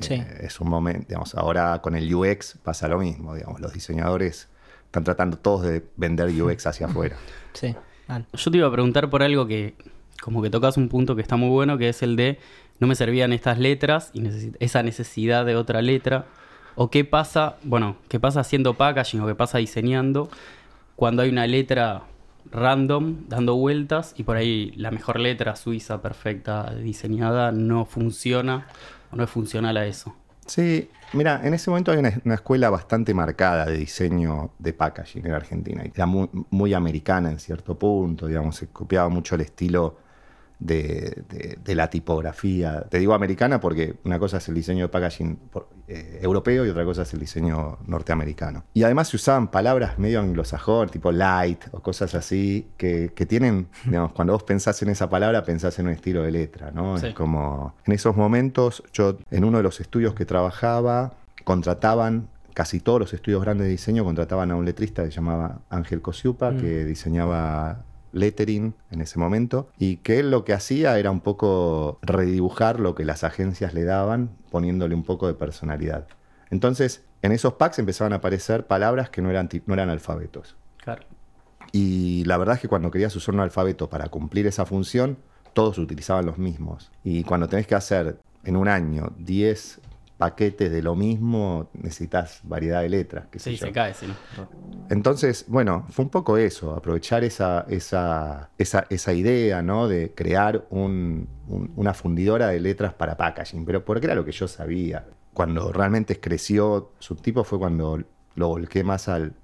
Sí. 0.00 0.14
Eh, 0.14 0.40
es 0.40 0.60
un 0.60 0.68
momento, 0.68 1.06
digamos, 1.08 1.34
ahora 1.34 1.80
con 1.82 1.94
el 1.94 2.12
UX 2.14 2.58
pasa 2.62 2.88
lo 2.88 2.98
mismo, 2.98 3.34
digamos, 3.34 3.60
los 3.60 3.72
diseñadores 3.72 4.48
están 4.84 5.04
tratando 5.04 5.38
todos 5.38 5.62
de 5.62 5.84
vender 5.96 6.30
UX 6.30 6.66
hacia 6.66 6.86
afuera. 6.86 7.16
Sí. 7.52 7.74
Yo 8.32 8.50
te 8.50 8.56
iba 8.56 8.68
a 8.68 8.72
preguntar 8.72 9.10
por 9.10 9.22
algo 9.22 9.46
que, 9.46 9.74
como 10.26 10.42
que 10.42 10.50
tocas 10.50 10.76
un 10.76 10.88
punto 10.88 11.14
que 11.14 11.22
está 11.22 11.36
muy 11.36 11.50
bueno, 11.50 11.78
que 11.78 11.88
es 11.88 12.02
el 12.02 12.16
de 12.16 12.40
no 12.80 12.88
me 12.88 12.96
servían 12.96 13.32
estas 13.32 13.60
letras 13.60 14.10
y 14.12 14.24
esa 14.58 14.82
necesidad 14.82 15.46
de 15.46 15.54
otra 15.54 15.82
letra. 15.82 16.26
O 16.74 16.90
qué 16.90 17.04
pasa, 17.04 17.58
bueno, 17.62 17.94
qué 18.08 18.18
pasa 18.18 18.40
haciendo 18.40 18.74
packaging 18.74 19.20
o 19.20 19.28
qué 19.28 19.36
pasa 19.36 19.58
diseñando 19.58 20.28
cuando 20.96 21.22
hay 21.22 21.28
una 21.28 21.46
letra 21.46 22.02
random 22.50 23.28
dando 23.28 23.54
vueltas 23.54 24.14
y 24.18 24.24
por 24.24 24.36
ahí 24.36 24.72
la 24.74 24.90
mejor 24.90 25.20
letra 25.20 25.54
suiza 25.54 26.02
perfecta 26.02 26.74
diseñada 26.74 27.52
no 27.52 27.84
funciona 27.84 28.66
o 29.12 29.16
no 29.16 29.22
es 29.22 29.30
funcional 29.30 29.76
a 29.76 29.86
eso. 29.86 30.12
Sí, 30.44 30.90
mira, 31.12 31.40
en 31.44 31.54
ese 31.54 31.70
momento 31.70 31.92
hay 31.92 31.98
una, 31.98 32.20
una 32.24 32.34
escuela 32.34 32.68
bastante 32.68 33.14
marcada 33.14 33.66
de 33.66 33.76
diseño 33.78 34.50
de 34.58 34.72
packaging 34.72 35.24
en 35.24 35.32
Argentina. 35.34 35.84
Era 35.84 36.06
muy, 36.06 36.28
muy 36.50 36.74
americana 36.74 37.30
en 37.30 37.38
cierto 37.38 37.78
punto, 37.78 38.26
digamos, 38.26 38.56
se 38.56 38.66
copiaba 38.66 39.08
mucho 39.08 39.36
el 39.36 39.42
estilo 39.42 40.04
de, 40.58 41.22
de- 41.28 41.58
de 41.62 41.74
la 41.74 41.90
tipografía. 41.90 42.86
Te 42.88 42.98
digo 42.98 43.12
americana 43.14 43.60
porque 43.60 43.96
una 44.04 44.18
cosa 44.18 44.38
es 44.38 44.48
el 44.48 44.54
diseño 44.54 44.84
de 44.84 44.88
packaging 44.88 45.36
por- 45.50 45.68
eh, 45.88 46.18
europeo 46.22 46.64
y 46.64 46.70
otra 46.70 46.84
cosa 46.84 47.02
es 47.02 47.12
el 47.14 47.20
diseño 47.20 47.78
norteamericano. 47.86 48.64
Y 48.74 48.82
además 48.82 49.08
se 49.08 49.16
usaban 49.16 49.48
palabras 49.50 49.98
medio 49.98 50.20
anglosajón, 50.20 50.88
tipo 50.88 51.12
light 51.12 51.62
o 51.72 51.80
cosas 51.80 52.14
así, 52.14 52.68
que, 52.76 53.12
que 53.14 53.26
tienen, 53.26 53.68
digamos, 53.84 54.12
cuando 54.12 54.32
vos 54.32 54.42
pensás 54.44 54.80
en 54.82 54.88
esa 54.88 55.08
palabra, 55.10 55.42
pensás 55.44 55.78
en 55.78 55.86
un 55.86 55.92
estilo 55.92 56.22
de 56.22 56.30
letra, 56.32 56.70
¿no? 56.70 56.98
Sí. 56.98 57.08
Es 57.08 57.14
como, 57.14 57.74
en 57.84 57.92
esos 57.92 58.16
momentos, 58.16 58.82
yo 58.92 59.18
en 59.30 59.44
uno 59.44 59.58
de 59.58 59.62
los 59.62 59.80
estudios 59.80 60.14
que 60.14 60.24
trabajaba, 60.24 61.12
contrataban, 61.44 62.28
casi 62.54 62.80
todos 62.80 62.98
los 62.98 63.12
estudios 63.14 63.42
grandes 63.42 63.66
de 63.66 63.70
diseño 63.72 64.02
contrataban 64.04 64.50
a 64.50 64.56
un 64.56 64.64
letrista 64.64 65.04
que 65.04 65.10
se 65.10 65.16
llamaba 65.16 65.60
Ángel 65.70 66.00
Cosiupa, 66.00 66.56
que 66.56 66.84
diseñaba 66.86 67.84
lettering 68.16 68.74
en 68.90 69.00
ese 69.00 69.18
momento, 69.18 69.68
y 69.78 69.98
que 69.98 70.18
él 70.18 70.30
lo 70.30 70.44
que 70.44 70.52
hacía 70.52 70.98
era 70.98 71.10
un 71.10 71.20
poco 71.20 71.98
redibujar 72.02 72.80
lo 72.80 72.94
que 72.94 73.04
las 73.04 73.24
agencias 73.24 73.74
le 73.74 73.84
daban, 73.84 74.30
poniéndole 74.50 74.94
un 74.94 75.04
poco 75.04 75.26
de 75.26 75.34
personalidad. 75.34 76.06
Entonces, 76.50 77.04
en 77.22 77.32
esos 77.32 77.54
packs 77.54 77.78
empezaban 77.78 78.12
a 78.12 78.16
aparecer 78.16 78.66
palabras 78.66 79.10
que 79.10 79.22
no 79.22 79.30
eran, 79.30 79.48
no 79.66 79.74
eran 79.74 79.90
alfabetos. 79.90 80.56
Claro. 80.78 81.02
Y 81.72 82.24
la 82.24 82.36
verdad 82.36 82.54
es 82.54 82.60
que 82.60 82.68
cuando 82.68 82.90
querías 82.90 83.14
usar 83.16 83.34
un 83.34 83.40
alfabeto 83.40 83.88
para 83.88 84.08
cumplir 84.08 84.46
esa 84.46 84.64
función, 84.64 85.18
todos 85.52 85.78
utilizaban 85.78 86.26
los 86.26 86.38
mismos. 86.38 86.90
Y 87.02 87.24
cuando 87.24 87.48
tenés 87.48 87.66
que 87.66 87.74
hacer 87.74 88.18
en 88.44 88.56
un 88.56 88.68
año 88.68 89.12
10 89.18 89.80
paquetes 90.18 90.70
de 90.70 90.82
lo 90.82 90.94
mismo, 90.96 91.68
necesitas 91.74 92.40
variedad 92.44 92.82
de 92.82 92.88
letras. 92.88 93.26
qué 93.30 93.38
sé 93.38 93.50
Sí, 93.50 93.56
yo. 93.56 93.66
se 93.66 93.72
cae, 93.72 93.92
sí. 93.94 94.06
Entonces, 94.88 95.44
bueno, 95.48 95.84
fue 95.90 96.04
un 96.04 96.10
poco 96.10 96.36
eso, 96.36 96.74
aprovechar 96.74 97.24
esa, 97.24 97.66
esa, 97.68 98.50
esa, 98.58 98.86
esa 98.88 99.12
idea, 99.12 99.62
¿no? 99.62 99.88
De 99.88 100.12
crear 100.14 100.64
un- 100.70 101.28
un- 101.48 101.72
una 101.76 101.92
fundidora 101.94 102.48
de 102.48 102.60
letras 102.60 102.94
para 102.94 103.16
packaging, 103.16 103.64
pero 103.64 103.84
porque 103.84 104.06
era 104.06 104.14
lo 104.14 104.24
que 104.24 104.32
yo 104.32 104.46
sabía. 104.48 105.04
Cuando 105.34 105.72
realmente 105.72 106.18
creció 106.20 106.92
Subtipo 106.98 107.44
fue 107.44 107.58
cuando 107.58 108.02
lo 108.36 108.48
volqué 108.48 108.84
más 108.84 109.08
al, 109.08 109.34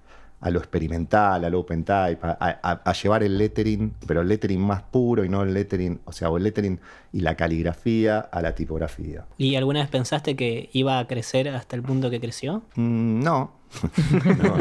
a 0.43 0.51
lo 0.51 0.59
experimental, 0.59 1.45
al 1.45 1.55
open 1.55 1.85
type, 1.85 2.19
a, 2.23 2.37
a- 2.63 2.83
a 2.85 2.93
llevar 2.93 3.23
el 3.23 3.39
lettering, 3.39 3.95
pero 4.07 4.21
el 4.21 4.29
lettering 4.29 4.61
más 4.61 4.83
puro 4.83 5.25
y 5.25 5.29
no 5.29 5.43
el 5.43 5.55
lettering, 5.55 6.01
o 6.05 6.13
sea, 6.13 6.29
o 6.31 6.37
el 6.37 6.43
lettering 6.43 6.79
y 7.13 7.21
la 7.21 7.37
caligrafía 7.37 8.19
a 8.19 8.43
la 8.43 8.55
tipografía. 8.55 9.25
¿Y 9.39 9.55
alguna 9.57 9.81
vez 9.81 9.89
pensaste 9.89 10.37
que 10.37 10.69
iba 10.73 10.99
a 10.99 11.07
crecer 11.07 11.49
hasta 11.49 11.77
el 11.77 11.83
punto 11.83 12.11
que 12.11 12.21
creció? 12.21 12.63
Mm, 12.75 13.23
no. 13.23 13.63
No. 14.43 14.57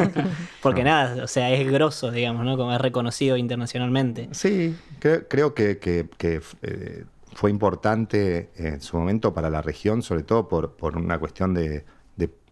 Porque 0.62 0.84
nada, 0.84 1.22
o 1.24 1.26
sea, 1.26 1.50
es 1.50 1.70
grosso, 1.70 2.10
digamos, 2.10 2.44
¿no? 2.46 2.56
Como 2.56 2.72
es 2.72 2.80
reconocido 2.80 3.36
internacionalmente. 3.36 4.28
Sí, 4.32 4.74
creo, 5.00 5.28
creo 5.28 5.54
que, 5.54 5.78
que- 5.78 6.08
que, 6.16 6.40
eh, 6.62 7.04
fue 7.34 7.50
importante 7.50 8.50
en 8.56 8.80
su 8.80 8.96
momento 8.96 9.32
para 9.34 9.48
la 9.50 9.62
región, 9.62 10.02
sobre 10.02 10.22
todo 10.22 10.48
por, 10.48 10.76
por 10.76 10.96
una 10.96 11.18
cuestión 11.18 11.54
de, 11.54 11.84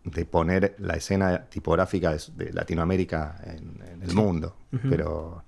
de- 0.04 0.24
poner 0.24 0.74
la 0.78 0.94
escena 0.94 1.44
tipográfica 1.46 2.12
de, 2.12 2.20
de 2.44 2.52
Latinoamérica 2.52 3.40
en, 3.44 3.80
en 3.92 4.02
el 4.02 4.14
mundo. 4.14 4.56
pero, 4.88 5.44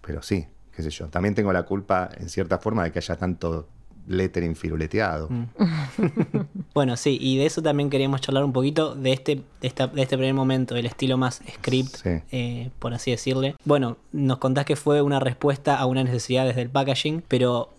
pero 0.00 0.22
sí, 0.22 0.46
qué 0.74 0.82
sé 0.82 0.90
yo. 0.90 1.08
También 1.08 1.34
tengo 1.34 1.52
la 1.52 1.64
culpa, 1.64 2.08
en 2.16 2.28
cierta 2.28 2.58
forma, 2.58 2.84
de 2.84 2.92
que 2.92 2.98
haya 3.00 3.16
tanto 3.16 3.68
lettering 4.06 4.56
firuleteado. 4.56 5.28
Bueno, 6.72 6.96
sí, 6.96 7.18
y 7.20 7.36
de 7.36 7.46
eso 7.46 7.62
también 7.62 7.90
queríamos 7.90 8.20
charlar 8.20 8.44
un 8.44 8.52
poquito, 8.52 8.94
de 8.94 9.12
este, 9.12 9.42
de 9.60 9.66
esta- 9.68 9.88
de 9.88 10.02
este 10.02 10.16
primer 10.16 10.34
momento, 10.34 10.76
el 10.76 10.86
estilo 10.86 11.18
más 11.18 11.42
script, 11.56 11.96
Sí. 11.96 12.10
eh, 12.30 12.70
por 12.78 12.94
así 12.94 13.10
decirle. 13.10 13.56
Bueno, 13.64 13.96
nos 14.12 14.38
contás 14.38 14.64
que 14.64 14.76
fue 14.76 15.02
una 15.02 15.18
respuesta 15.20 15.76
a 15.76 15.86
una 15.86 16.04
necesidad 16.04 16.46
desde 16.46 16.62
el 16.62 16.70
packaging, 16.70 17.24
pero 17.26 17.70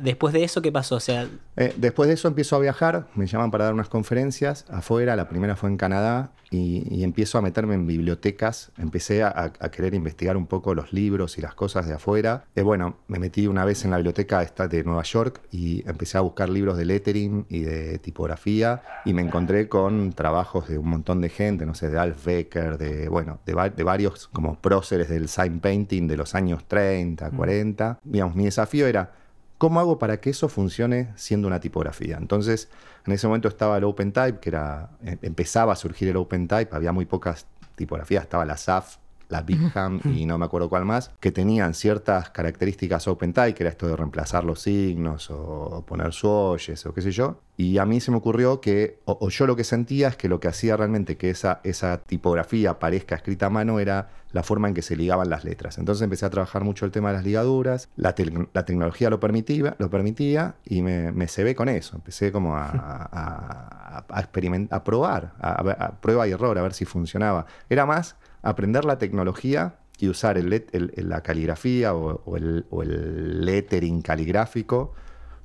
después 0.00 0.32
de 0.34 0.44
eso, 0.44 0.62
¿qué 0.62 0.72
pasó? 0.72 0.96
O 0.96 1.00
sea, 1.00 1.28
Eh, 1.56 1.74
después 1.76 2.08
de 2.08 2.14
eso 2.14 2.28
empiezo 2.28 2.54
a 2.56 2.60
viajar, 2.60 3.08
me 3.14 3.26
llaman 3.26 3.50
para 3.50 3.64
dar 3.64 3.74
unas 3.74 3.88
conferencias 3.88 4.64
afuera, 4.70 5.16
la 5.16 5.28
primera 5.28 5.56
fue 5.56 5.68
en 5.70 5.76
Canadá, 5.76 6.30
y, 6.50 6.84
y 6.90 7.04
empiezo 7.04 7.36
a 7.36 7.42
meterme 7.42 7.74
en 7.74 7.86
bibliotecas, 7.86 8.70
empecé 8.78 9.22
a, 9.22 9.52
querer 9.70 9.94
investigar 9.94 10.36
un 10.36 10.46
poco 10.46 10.74
los 10.74 10.92
libros 10.92 11.36
y 11.36 11.42
las 11.42 11.54
cosas 11.54 11.86
de 11.86 11.94
afuera. 11.94 12.44
Eh, 12.54 12.62
bueno, 12.62 12.96
me 13.06 13.18
metí 13.18 13.46
una 13.46 13.64
vez 13.64 13.84
en 13.84 13.90
la 13.90 13.98
biblioteca 13.98 14.44
de 14.44 14.84
Nueva 14.84 15.02
York 15.02 15.40
y 15.50 15.86
empecé 15.88 16.16
a 16.16 16.22
buscar 16.22 16.48
libros 16.48 16.78
de 16.78 16.84
lettering 16.84 17.46
y 17.48 17.60
de 17.60 17.98
tipografía, 17.98 18.82
y 19.04 19.12
me 19.12 19.22
encontré 19.22 19.68
con 19.68 20.12
trabajos 20.12 20.68
de 20.68 20.78
un 20.78 20.88
montón 20.88 21.20
de 21.20 21.28
gente, 21.28 21.66
no 21.66 21.74
sé, 21.74 21.90
de 21.90 21.98
Alf 21.98 22.24
Becker, 22.24 22.78
de, 22.78 23.08
bueno, 23.08 23.40
de 23.44 23.82
varios 23.84 24.28
como 24.28 24.58
próceres 24.60 25.08
del 25.08 25.28
sign 25.28 25.60
painting 25.60 26.06
de 26.06 26.16
los 26.16 26.34
años 26.34 26.64
30, 26.66 27.30
40. 27.30 27.98
Digamos, 28.04 28.36
mi 28.36 28.44
desafío 28.44 28.86
era 28.86 29.12
¿Cómo 29.58 29.80
hago 29.80 29.98
para 29.98 30.20
que 30.20 30.30
eso 30.30 30.48
funcione 30.48 31.12
siendo 31.16 31.48
una 31.48 31.58
tipografía? 31.60 32.16
Entonces, 32.16 32.68
en 33.06 33.12
ese 33.12 33.26
momento 33.26 33.48
estaba 33.48 33.76
el 33.76 33.84
OpenType, 33.84 34.38
que 34.38 34.50
era, 34.50 34.90
em- 35.02 35.18
empezaba 35.22 35.72
a 35.72 35.76
surgir 35.76 36.08
el 36.08 36.16
OpenType, 36.16 36.74
había 36.74 36.92
muy 36.92 37.06
pocas 37.06 37.46
tipografías, 37.74 38.22
estaba 38.22 38.44
la 38.44 38.56
SAF, 38.56 38.96
la 39.28 39.42
Bigham 39.42 40.00
y 40.14 40.24
no 40.26 40.38
me 40.38 40.46
acuerdo 40.46 40.68
cuál 40.68 40.84
más, 40.84 41.10
que 41.20 41.30
tenían 41.32 41.74
ciertas 41.74 42.30
características 42.30 43.06
OpenType, 43.08 43.54
que 43.54 43.62
era 43.62 43.70
esto 43.70 43.86
de 43.86 43.94
reemplazar 43.96 44.44
los 44.44 44.60
signos 44.62 45.30
o 45.30 45.84
poner 45.86 46.12
swatches 46.12 46.86
o 46.86 46.94
qué 46.94 47.02
sé 47.02 47.10
yo. 47.12 47.40
Y 47.56 47.78
a 47.78 47.84
mí 47.84 48.00
se 48.00 48.10
me 48.12 48.16
ocurrió 48.18 48.60
que, 48.60 49.00
o, 49.04 49.18
o 49.20 49.28
yo 49.30 49.46
lo 49.46 49.56
que 49.56 49.64
sentía 49.64 50.08
es 50.08 50.16
que 50.16 50.28
lo 50.28 50.38
que 50.40 50.46
hacía 50.48 50.76
realmente 50.76 51.16
que 51.16 51.28
esa, 51.30 51.60
esa 51.64 51.98
tipografía 51.98 52.78
parezca 52.78 53.16
escrita 53.16 53.46
a 53.46 53.50
mano 53.50 53.80
era 53.80 54.08
la 54.30 54.42
forma 54.44 54.68
en 54.68 54.74
que 54.74 54.82
se 54.82 54.94
ligaban 54.94 55.28
las 55.28 55.44
letras. 55.44 55.76
Entonces 55.78 56.02
empecé 56.02 56.24
a 56.24 56.30
trabajar 56.30 56.62
mucho 56.62 56.84
el 56.86 56.92
tema 56.92 57.08
de 57.08 57.14
las 57.16 57.24
ligaduras, 57.24 57.88
la, 57.96 58.14
te- 58.14 58.30
la 58.52 58.64
tecnología 58.64 59.10
lo 59.10 59.18
permitía, 59.20 59.74
lo 59.78 59.90
permitía 59.90 60.54
y 60.64 60.82
me, 60.82 61.10
me 61.12 61.26
cebé 61.28 61.54
con 61.54 61.68
eso. 61.68 61.96
Empecé 61.96 62.30
como 62.30 62.56
a, 62.56 62.68
a, 63.12 64.04
a 64.08 64.20
experimentar, 64.20 64.78
a 64.78 64.84
probar, 64.84 65.32
a 65.40 65.92
prueba 66.00 66.28
y 66.28 66.30
error, 66.32 66.56
a 66.58 66.62
ver 66.62 66.74
si 66.74 66.84
funcionaba. 66.84 67.46
Era 67.68 67.84
más 67.86 68.16
aprender 68.42 68.84
la 68.84 68.98
tecnología 68.98 69.76
y 69.98 70.08
usar 70.08 70.38
el, 70.38 70.52
el- 70.52 70.92
la 71.08 71.22
caligrafía 71.22 71.94
o, 71.94 72.22
o 72.24 72.36
el, 72.36 72.66
o 72.70 72.82
el 72.82 73.44
lettering 73.44 74.02
caligráfico 74.02 74.94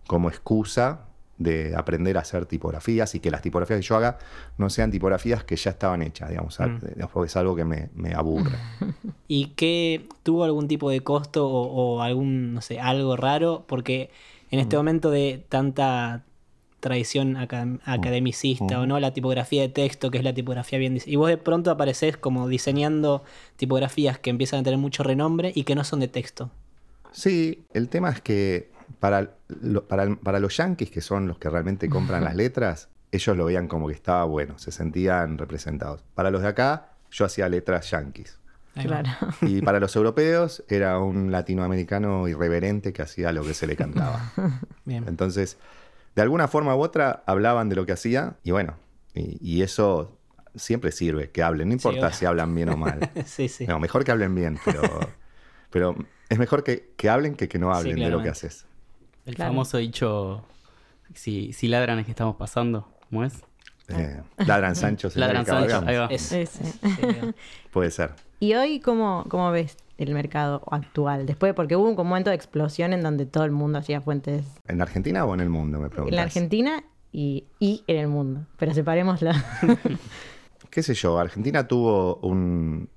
como 0.07 0.29
excusa 0.29 1.05
de 1.39 1.75
aprender 1.75 2.17
a 2.17 2.21
hacer 2.21 2.45
tipografías 2.45 3.15
y 3.15 3.19
que 3.19 3.31
las 3.31 3.41
tipografías 3.41 3.79
que 3.79 3.85
yo 3.85 3.95
haga 3.95 4.19
no 4.57 4.69
sean 4.69 4.91
tipografías 4.91 5.43
que 5.43 5.55
ya 5.55 5.71
estaban 5.71 6.01
hechas, 6.03 6.29
digamos, 6.29 6.59
Mm. 6.59 6.77
porque 7.11 7.27
es 7.27 7.35
algo 7.35 7.55
que 7.55 7.65
me, 7.65 7.89
me 7.95 8.13
aburre. 8.13 8.55
¿y 9.27 9.47
qué 9.55 10.05
tuvo 10.21 10.43
algún 10.43 10.67
tipo 10.67 10.89
de 10.91 11.01
costo 11.01 11.49
o, 11.49 11.95
o 11.95 12.01
algún, 12.01 12.53
no 12.53 12.61
sé, 12.61 12.79
algo 12.79 13.17
raro? 13.17 13.65
Porque 13.67 14.11
en 14.51 14.59
este 14.59 14.77
momento 14.77 15.09
de 15.09 15.43
tanta 15.49 16.23
tradición 16.83 17.35
acad- 17.37 17.79
academicista 17.85 18.79
o 18.79 18.85
no, 18.85 18.99
la 18.99 19.13
tipografía 19.13 19.61
de 19.63 19.69
texto, 19.69 20.11
que 20.11 20.17
es 20.19 20.23
la 20.23 20.33
tipografía 20.33 20.77
bien 20.77 20.99
Y 21.05 21.15
vos 21.15 21.29
de 21.29 21.37
pronto 21.37 21.71
apareces 21.71 22.17
como 22.17 22.47
diseñando 22.47 23.23
tipografías 23.55 24.19
que 24.19 24.29
empiezan 24.29 24.59
a 24.59 24.63
tener 24.63 24.77
mucho 24.77 25.01
renombre 25.01 25.51
y 25.55 25.63
que 25.63 25.73
no 25.75 25.83
son 25.83 26.01
de 26.01 26.09
texto. 26.09 26.51
Sí, 27.11 27.63
el 27.73 27.89
tema 27.89 28.09
es 28.09 28.21
que 28.21 28.69
para, 28.99 29.31
lo- 29.61 29.85
para, 29.87 30.15
para 30.17 30.39
los 30.39 30.57
yankees, 30.57 30.91
que 30.91 31.01
son 31.01 31.27
los 31.27 31.37
que 31.39 31.49
realmente 31.49 31.89
compran 31.89 32.23
las 32.29 32.35
letras, 32.35 32.89
ellos 33.11 33.37
lo 33.37 33.45
veían 33.45 33.67
como 33.67 33.87
que 33.87 33.93
estaba 33.93 34.25
bueno, 34.25 34.59
se 34.59 34.71
sentían 34.71 35.37
representados. 35.37 36.03
Para 36.15 36.31
los 36.31 36.41
de 36.41 36.49
acá, 36.49 36.89
yo 37.11 37.25
hacía 37.25 37.47
letras 37.49 37.89
va. 37.91 38.37
Claro. 38.73 39.09
Y 39.41 39.61
para 39.67 39.79
los 39.79 39.95
europeos 39.95 40.63
era 40.67 40.97
un 40.99 41.31
latinoamericano 41.31 42.27
irreverente 42.27 42.91
que 42.91 43.03
hacía 43.03 43.31
lo 43.31 43.43
que 43.43 43.53
se 43.53 43.67
le 43.67 43.75
cantaba. 43.75 44.31
Bien. 44.85 45.05
Entonces, 45.07 45.57
de 46.15 46.21
alguna 46.21 46.47
forma 46.47 46.75
u 46.75 46.81
otra 46.81 47.23
hablaban 47.25 47.69
de 47.69 47.75
lo 47.75 47.85
que 47.85 47.91
hacía 47.93 48.37
y 48.43 48.51
bueno, 48.51 48.77
y, 49.13 49.37
y 49.41 49.61
eso 49.61 50.17
siempre 50.55 50.91
sirve, 50.91 51.31
que 51.31 51.41
hablen, 51.43 51.69
no 51.69 51.73
importa 51.73 52.11
si 52.11 52.25
hablan 52.25 52.53
bien 52.53 52.69
o 52.69 52.77
mal. 52.77 53.09
sí, 53.25 53.47
sí. 53.47 53.65
No, 53.67 53.79
mejor 53.79 54.03
que 54.03 54.11
hablen 54.11 54.35
bien, 54.35 54.59
pero, 54.63 55.09
pero 55.71 55.95
es 56.29 56.37
mejor 56.39 56.63
que, 56.63 56.93
que 56.97 57.09
hablen 57.09 57.35
que 57.35 57.47
que 57.47 57.59
no 57.59 57.73
Sí, 57.73 57.79
hablen 57.79 57.95
de 58.03 58.11
lo 58.11 58.21
que 58.21 58.29
haces. 58.29 58.65
El 59.25 59.35
Claro. 59.35 59.51
famoso 59.51 59.77
dicho, 59.77 60.43
si, 61.15 61.53
si 61.53 61.67
ladran 61.67 61.99
es 61.99 62.05
que 62.05 62.11
estamos 62.11 62.35
pasando, 62.35 62.87
¿cómo 63.09 63.23
es? 63.23 63.33
Eh, 63.89 64.21
ladran 64.45 64.75
Sancho, 64.75 65.09
Ladran 65.15 65.45
Sancho, 65.45 65.83
ahí 65.85 65.97
va. 65.97 67.33
Puede 67.71 67.91
ser. 67.91 68.13
¿Y 68.39 68.53
hoy 68.55 68.79
cómo, 68.79 69.25
cómo 69.29 69.51
ves 69.51 69.77
el 69.97 70.13
mercado 70.13 70.61
actual? 70.71 71.25
Después, 71.25 71.53
porque 71.53 71.75
hubo 71.75 71.89
un 71.89 71.95
momento 71.95 72.29
de 72.29 72.35
explosión 72.35 72.93
en 72.93 73.01
donde 73.01 73.25
todo 73.25 73.43
el 73.45 73.51
mundo 73.51 73.79
hacía 73.79 74.01
fuentes 74.01 74.45
¿En 74.67 74.81
Argentina 74.81 75.25
o 75.25 75.33
en 75.33 75.39
el 75.41 75.49
mundo? 75.49 75.79
Me 75.79 75.89
preguntas. 75.89 76.11
en 76.11 76.15
la 76.17 76.23
Argentina 76.23 76.83
y, 77.11 77.45
y 77.59 77.83
en 77.87 77.97
el 77.97 78.07
mundo. 78.07 78.45
Pero 78.57 78.73
separémosla. 78.73 79.33
qué 80.69 80.81
sé 80.83 80.93
yo, 80.95 81.19
Argentina 81.19 81.67
tuvo 81.67 82.15
un 82.17 82.89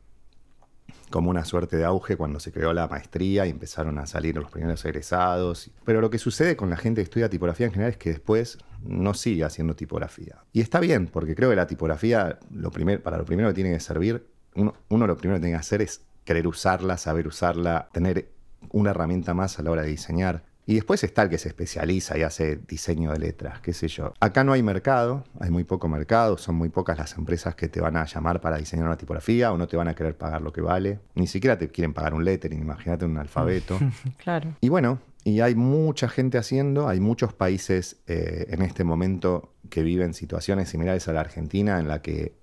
como 1.10 1.30
una 1.30 1.44
suerte 1.44 1.76
de 1.76 1.84
auge 1.84 2.16
cuando 2.16 2.40
se 2.40 2.50
creó 2.50 2.72
la 2.72 2.88
maestría 2.88 3.46
y 3.46 3.50
empezaron 3.50 3.96
a 3.98 4.06
salir 4.06 4.34
los 4.34 4.50
primeros 4.50 4.84
egresados. 4.84 5.70
Pero 5.84 6.00
lo 6.00 6.10
que 6.10 6.18
sucede 6.18 6.56
con 6.56 6.68
la 6.68 6.76
gente 6.76 7.00
que 7.00 7.04
estudia 7.04 7.28
tipografía 7.30 7.66
en 7.66 7.72
general 7.72 7.92
es 7.92 7.96
que 7.96 8.10
después 8.10 8.58
no 8.82 9.14
sigue 9.14 9.44
haciendo 9.44 9.76
tipografía. 9.76 10.38
Y 10.52 10.60
está 10.62 10.80
bien, 10.80 11.06
porque 11.06 11.36
creo 11.36 11.48
que 11.50 11.56
la 11.56 11.68
tipografía, 11.68 12.38
lo 12.50 12.70
primer- 12.72 13.02
para 13.02 13.18
lo 13.18 13.24
primero 13.24 13.48
que 13.48 13.54
tiene 13.54 13.72
que 13.72 13.78
servir, 13.80 14.26
uno, 14.56 14.74
uno 14.88 15.06
lo 15.06 15.16
primero 15.16 15.36
que 15.38 15.42
tiene 15.42 15.56
que 15.56 15.60
hacer 15.60 15.80
es 15.80 16.02
querer 16.26 16.46
usarla, 16.46 16.98
saber 16.98 17.26
usarla, 17.26 17.88
tener 17.92 18.28
una 18.70 18.90
herramienta 18.90 19.32
más 19.32 19.58
a 19.58 19.62
la 19.62 19.70
hora 19.70 19.82
de 19.82 19.88
diseñar. 19.88 20.44
Y 20.68 20.74
después 20.74 21.04
está 21.04 21.22
el 21.22 21.30
que 21.30 21.38
se 21.38 21.48
especializa 21.48 22.18
y 22.18 22.22
hace 22.22 22.56
diseño 22.56 23.12
de 23.12 23.20
letras, 23.20 23.60
qué 23.60 23.72
sé 23.72 23.86
yo. 23.86 24.12
Acá 24.18 24.42
no 24.42 24.52
hay 24.52 24.64
mercado, 24.64 25.22
hay 25.38 25.48
muy 25.48 25.62
poco 25.62 25.86
mercado, 25.86 26.36
son 26.38 26.56
muy 26.56 26.70
pocas 26.70 26.98
las 26.98 27.16
empresas 27.16 27.54
que 27.54 27.68
te 27.68 27.80
van 27.80 27.96
a 27.96 28.04
llamar 28.04 28.40
para 28.40 28.58
diseñar 28.58 28.86
una 28.86 28.96
tipografía 28.96 29.52
o 29.52 29.58
no 29.58 29.68
te 29.68 29.76
van 29.76 29.86
a 29.86 29.94
querer 29.94 30.16
pagar 30.16 30.42
lo 30.42 30.52
que 30.52 30.60
vale. 30.60 30.98
Ni 31.14 31.28
siquiera 31.28 31.56
te 31.56 31.68
quieren 31.68 31.94
pagar 31.94 32.14
un 32.14 32.24
lettering, 32.24 32.60
imagínate 32.60 33.04
un 33.04 33.16
alfabeto. 33.16 33.78
claro. 34.18 34.56
Y 34.60 34.68
bueno, 34.68 34.98
y 35.22 35.40
hay 35.40 35.54
mucha 35.54 36.08
gente 36.08 36.36
haciendo, 36.36 36.88
hay 36.88 36.98
muchos 36.98 37.32
países 37.32 37.98
eh, 38.08 38.46
en 38.50 38.62
este 38.62 38.82
momento 38.82 39.52
que 39.70 39.84
viven 39.84 40.14
situaciones 40.14 40.68
similares 40.68 41.06
a 41.06 41.12
la 41.12 41.20
Argentina 41.20 41.78
en 41.78 41.86
la 41.86 42.02
que 42.02 42.34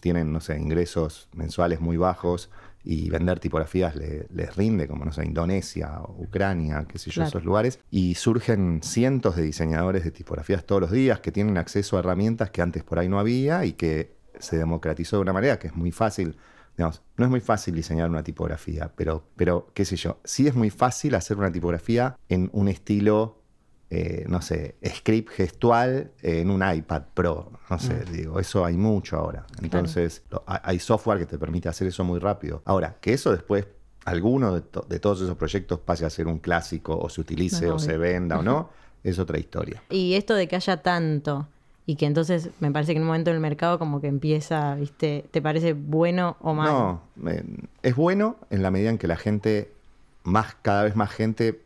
tienen, 0.00 0.32
no 0.32 0.40
sé, 0.40 0.58
ingresos 0.58 1.28
mensuales 1.34 1.80
muy 1.80 1.96
bajos 1.96 2.50
y 2.84 3.10
vender 3.10 3.40
tipografías 3.40 3.94
le- 3.96 4.26
les 4.32 4.56
rinde, 4.56 4.88
como, 4.88 5.04
no 5.04 5.12
sé, 5.12 5.24
Indonesia 5.24 6.00
Ucrania, 6.18 6.86
qué 6.88 6.98
sé 6.98 7.10
yo, 7.10 7.14
Claro. 7.14 7.28
esos 7.28 7.44
lugares. 7.44 7.80
Y 7.90 8.14
surgen 8.14 8.80
cientos 8.82 9.36
de 9.36 9.42
diseñadores 9.42 10.04
de 10.04 10.10
tipografías 10.10 10.64
todos 10.64 10.80
los 10.80 10.90
días 10.90 11.20
que 11.20 11.32
tienen 11.32 11.58
acceso 11.58 11.96
a 11.96 12.00
herramientas 12.00 12.50
que 12.50 12.62
antes 12.62 12.82
por 12.84 12.98
ahí 12.98 13.08
no 13.08 13.18
había 13.18 13.64
y 13.64 13.72
que 13.72 14.16
se 14.38 14.56
democratizó 14.56 15.16
de 15.16 15.22
una 15.22 15.32
manera 15.32 15.58
que 15.58 15.66
es 15.66 15.74
muy 15.76 15.92
fácil. 15.92 16.36
Digamos, 16.76 17.02
no 17.18 17.24
es 17.26 17.30
muy 17.30 17.40
fácil 17.40 17.74
diseñar 17.74 18.08
una 18.08 18.22
tipografía, 18.22 18.90
pero, 18.96 19.24
pero 19.36 19.70
qué 19.74 19.84
sé 19.84 19.96
yo, 19.96 20.18
sí 20.24 20.46
es 20.46 20.54
muy 20.54 20.70
fácil 20.70 21.14
hacer 21.14 21.36
una 21.36 21.52
tipografía 21.52 22.16
en 22.30 22.48
un 22.54 22.68
estilo 22.68 23.39
eh, 23.90 24.24
no 24.28 24.40
sé, 24.40 24.76
script 24.86 25.30
gestual 25.30 26.12
en 26.22 26.50
un 26.50 26.62
iPad 26.62 27.02
Pro. 27.12 27.50
No 27.68 27.78
sé, 27.78 28.04
digo, 28.12 28.38
eso 28.38 28.64
hay 28.64 28.76
mucho 28.76 29.16
ahora. 29.16 29.44
Entonces, 29.62 30.22
lo- 30.30 30.44
hay- 30.46 30.78
software 30.78 31.18
que 31.18 31.26
te 31.26 31.38
permite 31.38 31.68
hacer 31.68 31.88
eso 31.88 32.04
muy 32.04 32.18
rápido. 32.20 32.62
Ahora, 32.64 32.96
que 33.00 33.12
eso 33.12 33.32
después, 33.32 33.66
alguno 34.04 34.54
de, 34.54 34.60
to- 34.62 34.86
de 34.88 34.98
todos 35.00 35.20
esos 35.22 35.36
proyectos 35.36 35.78
pase 35.80 36.04
a 36.06 36.10
ser 36.10 36.26
un 36.28 36.38
clásico 36.38 36.96
o 36.98 37.08
se 37.08 37.20
utilice 37.20 37.66
No, 37.66 37.74
o 37.74 37.78
se 37.78 37.96
venda 37.96 38.38
o 38.38 38.42
no, 38.42 38.70
es 39.04 39.18
otra 39.18 39.38
historia. 39.38 39.82
Y 39.90 40.14
esto 40.14 40.34
de 40.34 40.46
que 40.48 40.56
haya 40.56 40.76
tanto 40.82 41.48
y 41.86 41.96
que 41.96 42.06
entonces 42.06 42.50
me 42.60 42.70
parece 42.70 42.92
que 42.92 42.98
en 42.98 43.02
un 43.02 43.08
momento 43.08 43.30
del 43.32 43.40
mercado 43.40 43.78
como 43.80 44.00
que 44.00 44.06
empieza, 44.06 44.74
¿viste? 44.76 45.24
¿Te 45.32 45.42
parece 45.42 45.72
bueno 45.72 46.36
o 46.40 46.54
malo? 46.54 47.00
No, 47.16 47.30
eh, 47.30 47.42
es 47.82 47.96
bueno 47.96 48.36
en 48.50 48.62
la 48.62 48.70
medida 48.70 48.90
en 48.90 48.98
que 48.98 49.08
la 49.08 49.16
gente, 49.16 49.72
más, 50.22 50.54
cada 50.62 50.84
vez 50.84 50.94
más 50.94 51.10
gente 51.10 51.60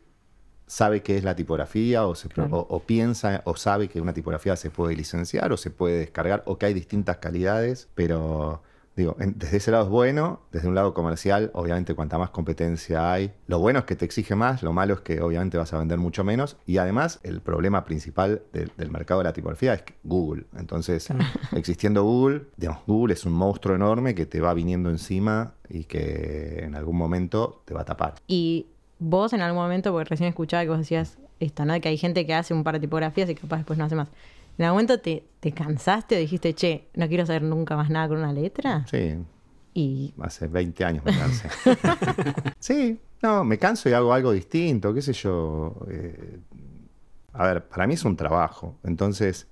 sabe 0.67 1.01
qué 1.01 1.17
es 1.17 1.23
la 1.23 1.35
tipografía 1.35 2.05
o, 2.07 2.15
se, 2.15 2.27
Claro. 2.29 2.55
o, 2.57 2.75
o 2.75 2.79
piensa 2.81 3.41
o 3.45 3.55
sabe 3.55 3.87
que 3.87 4.01
una 4.01 4.13
tipografía 4.13 4.55
se 4.55 4.69
puede 4.69 4.95
licenciar 4.95 5.51
o 5.51 5.57
se 5.57 5.69
puede 5.69 5.99
descargar 5.99 6.43
o 6.45 6.57
que 6.57 6.65
hay 6.67 6.73
distintas 6.73 7.17
calidades, 7.17 7.87
pero 7.95 8.61
digo, 8.95 9.17
en- 9.19 9.37
desde 9.37 9.57
ese 9.57 9.71
lado 9.71 9.83
es 9.83 9.89
bueno, 9.89 10.39
desde 10.53 10.69
un 10.69 10.73
lado 10.75 10.93
comercial, 10.93 11.51
obviamente 11.53 11.93
cuanta 11.95 12.17
más 12.17 12.29
competencia 12.29 13.11
hay, 13.11 13.33
lo 13.45 13.59
bueno 13.59 13.79
es 13.79 13.85
que 13.85 13.95
te 13.97 14.05
exige 14.05 14.35
más, 14.35 14.63
lo 14.63 14.71
malo 14.71 14.93
es 14.93 15.01
que 15.01 15.19
obviamente 15.21 15.57
vas 15.57 15.73
a 15.73 15.77
vender 15.79 15.97
mucho 15.99 16.23
menos 16.23 16.55
y 16.65 16.77
además 16.77 17.19
el 17.23 17.41
problema 17.41 17.83
principal 17.83 18.41
del- 18.53 18.71
del 18.77 18.89
mercado 18.91 19.19
de 19.19 19.25
la 19.25 19.33
tipografía 19.33 19.73
es 19.73 19.83
Google, 20.05 20.45
entonces 20.57 21.09
existiendo 21.55 22.03
Google, 22.03 22.43
digamos, 22.55 22.83
Google 22.87 23.13
es 23.15 23.25
un 23.25 23.33
monstruo 23.33 23.75
enorme 23.75 24.15
que 24.15 24.25
te 24.25 24.39
va 24.39 24.53
viniendo 24.53 24.89
encima 24.89 25.55
y 25.69 25.83
que 25.83 26.63
en 26.63 26.75
algún 26.75 26.95
momento 26.95 27.61
te 27.65 27.73
va 27.73 27.81
a 27.81 27.85
tapar. 27.85 28.15
Y 28.27 28.67
vos 28.99 29.33
en 29.33 29.41
algún 29.41 29.61
momento, 29.61 29.91
porque 29.91 30.09
recién 30.09 30.29
escuchaba 30.29 30.63
que 30.63 30.69
vos 30.69 30.79
decías 30.79 31.17
esto, 31.39 31.65
¿no? 31.65 31.73
De 31.73 31.81
que 31.81 31.89
hay 31.89 31.97
gente 31.97 32.25
que 32.25 32.33
hace 32.33 32.53
un 32.53 32.63
par 32.63 32.75
de 32.75 32.79
tipografías 32.81 33.29
y 33.29 33.35
capaz 33.35 33.57
después 33.57 33.77
no 33.77 33.85
hace 33.85 33.95
más. 33.95 34.07
¿En 34.57 34.65
algún 34.65 34.75
momento 34.75 34.99
te, 34.99 35.25
te 35.41 35.51
cansaste 35.51 36.15
o 36.15 36.19
dijiste, 36.19 36.53
che, 36.53 36.87
no 36.95 37.07
quiero 37.07 37.25
saber 37.25 37.41
nunca 37.43 37.75
más 37.75 37.89
nada 37.89 38.07
con 38.07 38.17
una 38.17 38.31
letra? 38.31 38.85
Sí, 38.89 39.15
Y 39.73 40.13
hace 40.21 40.47
20 40.47 40.85
años 40.85 41.03
me 41.03 41.13
cansé. 41.13 41.49
sí, 42.59 42.97
no, 43.21 43.43
me 43.43 43.57
canso 43.57 43.89
y 43.89 43.93
hago 43.93 44.13
algo 44.13 44.31
distinto, 44.31 44.93
qué 44.93 45.01
sé 45.01 45.11
yo. 45.13 45.75
eh, 45.89 46.39
a 47.33 47.47
ver, 47.47 47.67
para 47.67 47.85
mí 47.85 47.95
es 47.95 48.05
un 48.05 48.15
trabajo. 48.15 48.77
Entonces, 48.83 49.47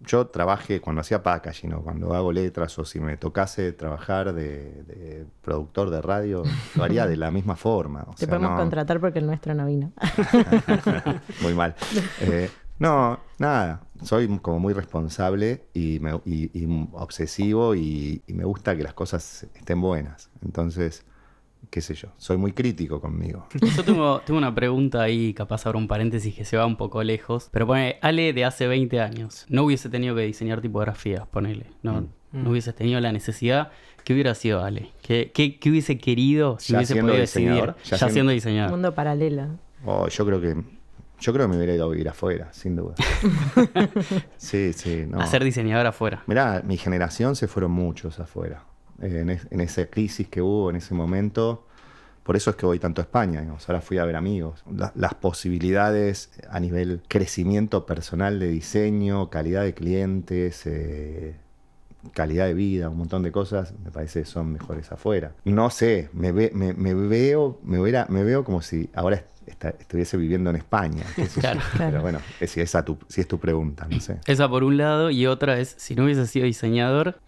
yo 0.00 0.28
trabajé 0.28 0.80
cuando 0.80 1.00
hacía 1.00 1.22
packaging 1.22 1.72
o 1.74 1.82
cuando 1.82 2.14
hago 2.14 2.30
letras 2.32 2.78
o 2.78 2.84
si 2.84 3.00
me 3.00 3.16
tocase 3.16 3.72
trabajar 3.72 4.32
de, 4.32 4.82
de 4.84 5.26
productor 5.42 5.90
de 5.90 6.00
radio, 6.00 6.42
lo 6.76 6.84
haría 6.84 7.06
de 7.06 7.16
la 7.16 7.30
misma 7.30 7.56
forma. 7.56 8.04
o 8.06 8.12
te 8.12 8.18
sea, 8.18 8.28
podemos 8.28 8.50
no- 8.52 8.56
contratar 8.56 9.00
porque 9.00 9.18
el 9.18 9.26
nuestro 9.26 9.54
no 9.54 9.66
vino. 9.66 9.92
muy 11.42 11.54
mal. 11.54 11.74
Eh, 12.20 12.50
no, 12.78 13.18
nada. 13.38 13.82
Soy 14.02 14.28
como 14.38 14.60
muy 14.60 14.72
responsable 14.72 15.64
y, 15.74 15.98
me- 16.00 16.20
y- 16.24 16.50
y 16.56 16.88
obsesivo 16.92 17.74
y, 17.74 18.22
y 18.26 18.32
me 18.34 18.44
gusta 18.44 18.76
que 18.76 18.82
las 18.84 18.94
cosas 18.94 19.46
estén 19.54 19.80
buenas. 19.80 20.30
Entonces, 20.44 21.04
qué 21.70 21.80
sé 21.80 21.94
yo, 21.94 22.08
soy 22.16 22.36
muy 22.36 22.52
crítico 22.52 23.00
conmigo. 23.00 23.46
Yo 23.76 23.84
tengo, 23.84 24.20
tengo 24.20 24.38
una 24.38 24.54
pregunta 24.54 25.02
ahí, 25.02 25.34
capaz 25.34 25.66
ahora 25.66 25.78
un 25.78 25.86
paréntesis 25.88 26.34
que 26.34 26.44
se 26.44 26.56
va 26.56 26.64
un 26.66 26.76
poco 26.76 27.02
lejos. 27.02 27.48
Pero 27.52 27.66
pone, 27.66 27.98
Ale 28.00 28.32
de 28.32 28.44
hace 28.44 28.66
20 28.66 29.00
años, 29.00 29.44
no 29.48 29.64
hubiese 29.64 29.88
tenido 29.90 30.14
que 30.14 30.22
diseñar 30.22 30.60
tipografías, 30.60 31.26
ponele. 31.26 31.66
No, 31.82 32.02
Mm. 32.30 32.42
no 32.44 32.50
hubiese 32.50 32.72
tenido 32.74 33.00
la 33.00 33.10
necesidad. 33.12 33.70
¿Qué 34.04 34.12
hubiera 34.12 34.34
sido 34.34 34.62
Ale? 34.62 34.90
¿Qué, 35.02 35.30
qué, 35.34 35.58
qué 35.58 35.70
hubiese 35.70 35.96
querido 35.98 36.58
si 36.60 36.72
Ya 36.72 36.78
hubiese 36.78 36.96
podido 37.00 37.16
diseñador, 37.18 37.66
decidir? 37.74 37.84
ya 37.84 37.90
Ya, 37.90 37.96
siendo- 37.98 38.12
siendo 38.12 38.32
diseñador. 38.32 38.70
Mundo 38.70 38.94
paralelo. 38.94 39.46
Oh, 39.86 40.08
yo 40.08 40.26
creo 40.26 40.40
que 40.40 40.54
yo 41.20 41.32
creo 41.32 41.46
que 41.46 41.50
me 41.50 41.56
hubiera 41.56 41.74
ido 41.74 41.86
a 41.86 41.88
vivir 41.90 42.08
afuera, 42.08 42.52
sin 42.52 42.76
duda. 42.76 42.94
sí, 44.36 44.72
sí, 44.72 45.04
no. 45.08 45.20
A 45.20 45.26
ser 45.26 45.42
diseñador 45.44 45.86
afuera. 45.86 46.22
Mirá, 46.26 46.62
mi 46.64 46.76
generación 46.76 47.34
se 47.36 47.48
fueron 47.48 47.72
muchos 47.72 48.20
afuera. 48.20 48.64
En, 49.00 49.30
es- 49.30 49.46
en 49.50 49.60
esa 49.60 49.86
crisis 49.86 50.28
que 50.28 50.42
hubo 50.42 50.70
en 50.70 50.76
ese 50.76 50.94
momento. 50.94 51.64
Por 52.24 52.36
eso 52.36 52.50
es 52.50 52.56
que 52.56 52.66
voy 52.66 52.78
tanto 52.78 53.00
a 53.00 53.04
España. 53.04 53.40
digamos. 53.40 53.68
Ahora 53.68 53.80
fui 53.80 53.98
a 53.98 54.04
ver 54.04 54.16
amigos. 54.16 54.62
La- 54.70 54.92
las 54.94 55.14
posibilidades 55.14 56.30
a 56.50 56.60
nivel 56.60 57.02
crecimiento 57.08 57.86
personal 57.86 58.38
de 58.38 58.48
diseño, 58.48 59.30
calidad 59.30 59.62
de 59.64 59.72
clientes, 59.74 60.62
eh, 60.66 61.36
calidad 62.12 62.46
de 62.46 62.54
vida, 62.54 62.88
un 62.88 62.98
montón 62.98 63.22
de 63.22 63.32
cosas, 63.32 63.74
me 63.84 63.90
parece 63.90 64.20
que 64.20 64.26
son 64.26 64.52
mejores 64.52 64.90
afuera. 64.92 65.32
No 65.44 65.70
sé, 65.70 66.08
me, 66.12 66.32
ve- 66.32 66.50
me, 66.54 66.72
me 66.74 66.94
veo, 66.94 67.58
me, 67.64 67.78
hubiera- 67.80 68.06
me 68.08 68.22
veo 68.24 68.44
como 68.44 68.62
si 68.62 68.88
ahora 68.94 69.16
est- 69.46 69.64
estuviese 69.80 70.16
viviendo 70.16 70.50
en 70.50 70.56
España. 70.56 71.02
yo. 71.16 71.24
Claro. 71.40 71.60
Pero 71.72 71.88
Claro. 71.90 72.02
bueno, 72.02 72.20
es- 72.40 72.50
si, 72.50 72.60
esa 72.60 72.84
tu, 72.84 72.98
si 73.08 73.20
es 73.20 73.28
tu 73.28 73.38
pregunta, 73.38 73.86
no 73.90 73.98
sé. 74.00 74.18
Esa 74.26 74.48
por 74.48 74.62
un 74.64 74.76
lado, 74.76 75.10
y 75.10 75.26
otra 75.26 75.58
es, 75.58 75.74
si 75.76 75.94
no 75.94 76.04
hubiese 76.04 76.26
sido 76.26 76.44
diseñador, 76.46 77.18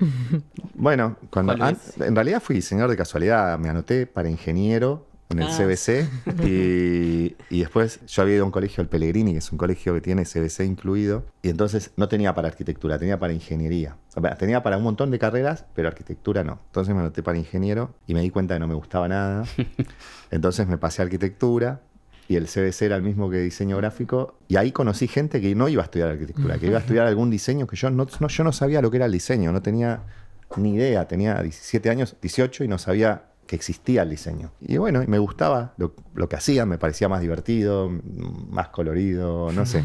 Bueno, 0.74 1.16
cuando 1.30 1.52
en 1.54 2.14
realidad 2.14 2.40
fui 2.42 2.56
diseñador 2.56 2.90
de 2.90 2.96
casualidad, 2.96 3.58
me 3.58 3.68
anoté 3.68 4.06
para 4.06 4.30
ingeniero 4.30 5.06
en 5.30 5.38
el 5.38 5.46
Ah. 5.46 5.56
CBC 5.56 6.06
y, 6.46 7.36
y 7.50 7.60
después 7.60 8.00
yo 8.06 8.22
había 8.22 8.34
ido 8.36 8.42
a 8.42 8.46
un 8.46 8.50
colegio, 8.52 8.82
el 8.82 8.88
Pellegrini, 8.88 9.32
que 9.32 9.38
es 9.38 9.52
un 9.52 9.58
colegio 9.58 9.94
que 9.94 10.00
tiene 10.00 10.24
CBC 10.24 10.60
incluido, 10.64 11.24
y 11.42 11.48
entonces 11.48 11.92
no 11.96 12.08
tenía 12.08 12.34
para 12.34 12.48
arquitectura, 12.48 12.98
tenía 12.98 13.18
para 13.18 13.32
ingeniería. 13.32 13.96
O 14.14 14.20
sea, 14.20 14.34
tenía 14.36 14.62
para 14.62 14.76
un 14.76 14.82
montón 14.82 15.10
de 15.10 15.18
carreras, 15.18 15.64
pero 15.74 15.88
arquitectura 15.88 16.42
no. 16.44 16.58
Entonces 16.66 16.94
me 16.94 17.00
anoté 17.00 17.22
para 17.22 17.38
ingeniero 17.38 17.94
y 18.06 18.14
me 18.14 18.20
di 18.22 18.30
cuenta 18.30 18.54
que 18.54 18.60
no 18.60 18.66
me 18.68 18.74
gustaba 18.74 19.08
nada. 19.08 19.44
Entonces 20.30 20.66
me 20.66 20.78
pasé 20.78 21.02
a 21.02 21.04
arquitectura 21.04 21.80
y 22.28 22.36
el 22.36 22.46
CBC 22.46 22.82
era 22.82 22.96
el 22.96 23.02
mismo 23.02 23.30
que 23.30 23.38
diseño 23.38 23.76
gráfico. 23.76 24.36
Y 24.48 24.56
ahí 24.56 24.72
conocí 24.72 25.08
gente 25.08 25.40
que 25.40 25.54
no 25.54 25.68
iba 25.68 25.82
a 25.82 25.84
estudiar 25.84 26.08
arquitectura, 26.10 26.58
que 26.58 26.66
iba 26.66 26.76
a 26.78 26.80
estudiar 26.80 27.06
algún 27.06 27.30
diseño 27.30 27.66
que 27.66 27.76
yo 27.76 27.90
no, 27.90 28.06
no- 28.20 28.28
yo 28.28 28.44
no 28.44 28.52
sabía 28.52 28.80
lo 28.82 28.90
que 28.90 28.96
era 28.98 29.06
el 29.06 29.12
diseño, 29.12 29.52
no 29.52 29.62
tenía 29.62 30.02
ni 30.56 30.74
idea. 30.74 31.06
Tenía 31.08 31.40
17 31.42 31.90
años, 31.90 32.16
18 32.20 32.64
y 32.64 32.68
no 32.68 32.78
sabía 32.78 33.24
que 33.50 33.56
existía 33.56 34.02
el 34.02 34.10
diseño. 34.10 34.52
Y 34.60 34.76
bueno, 34.76 35.02
me 35.08 35.18
gustaba 35.18 35.74
lo, 35.76 35.92
lo 36.14 36.28
que 36.28 36.36
hacían, 36.36 36.68
me 36.68 36.78
parecía 36.78 37.08
más 37.08 37.20
divertido, 37.20 37.90
más 38.48 38.68
colorido, 38.68 39.50
no 39.50 39.66
sé. 39.66 39.82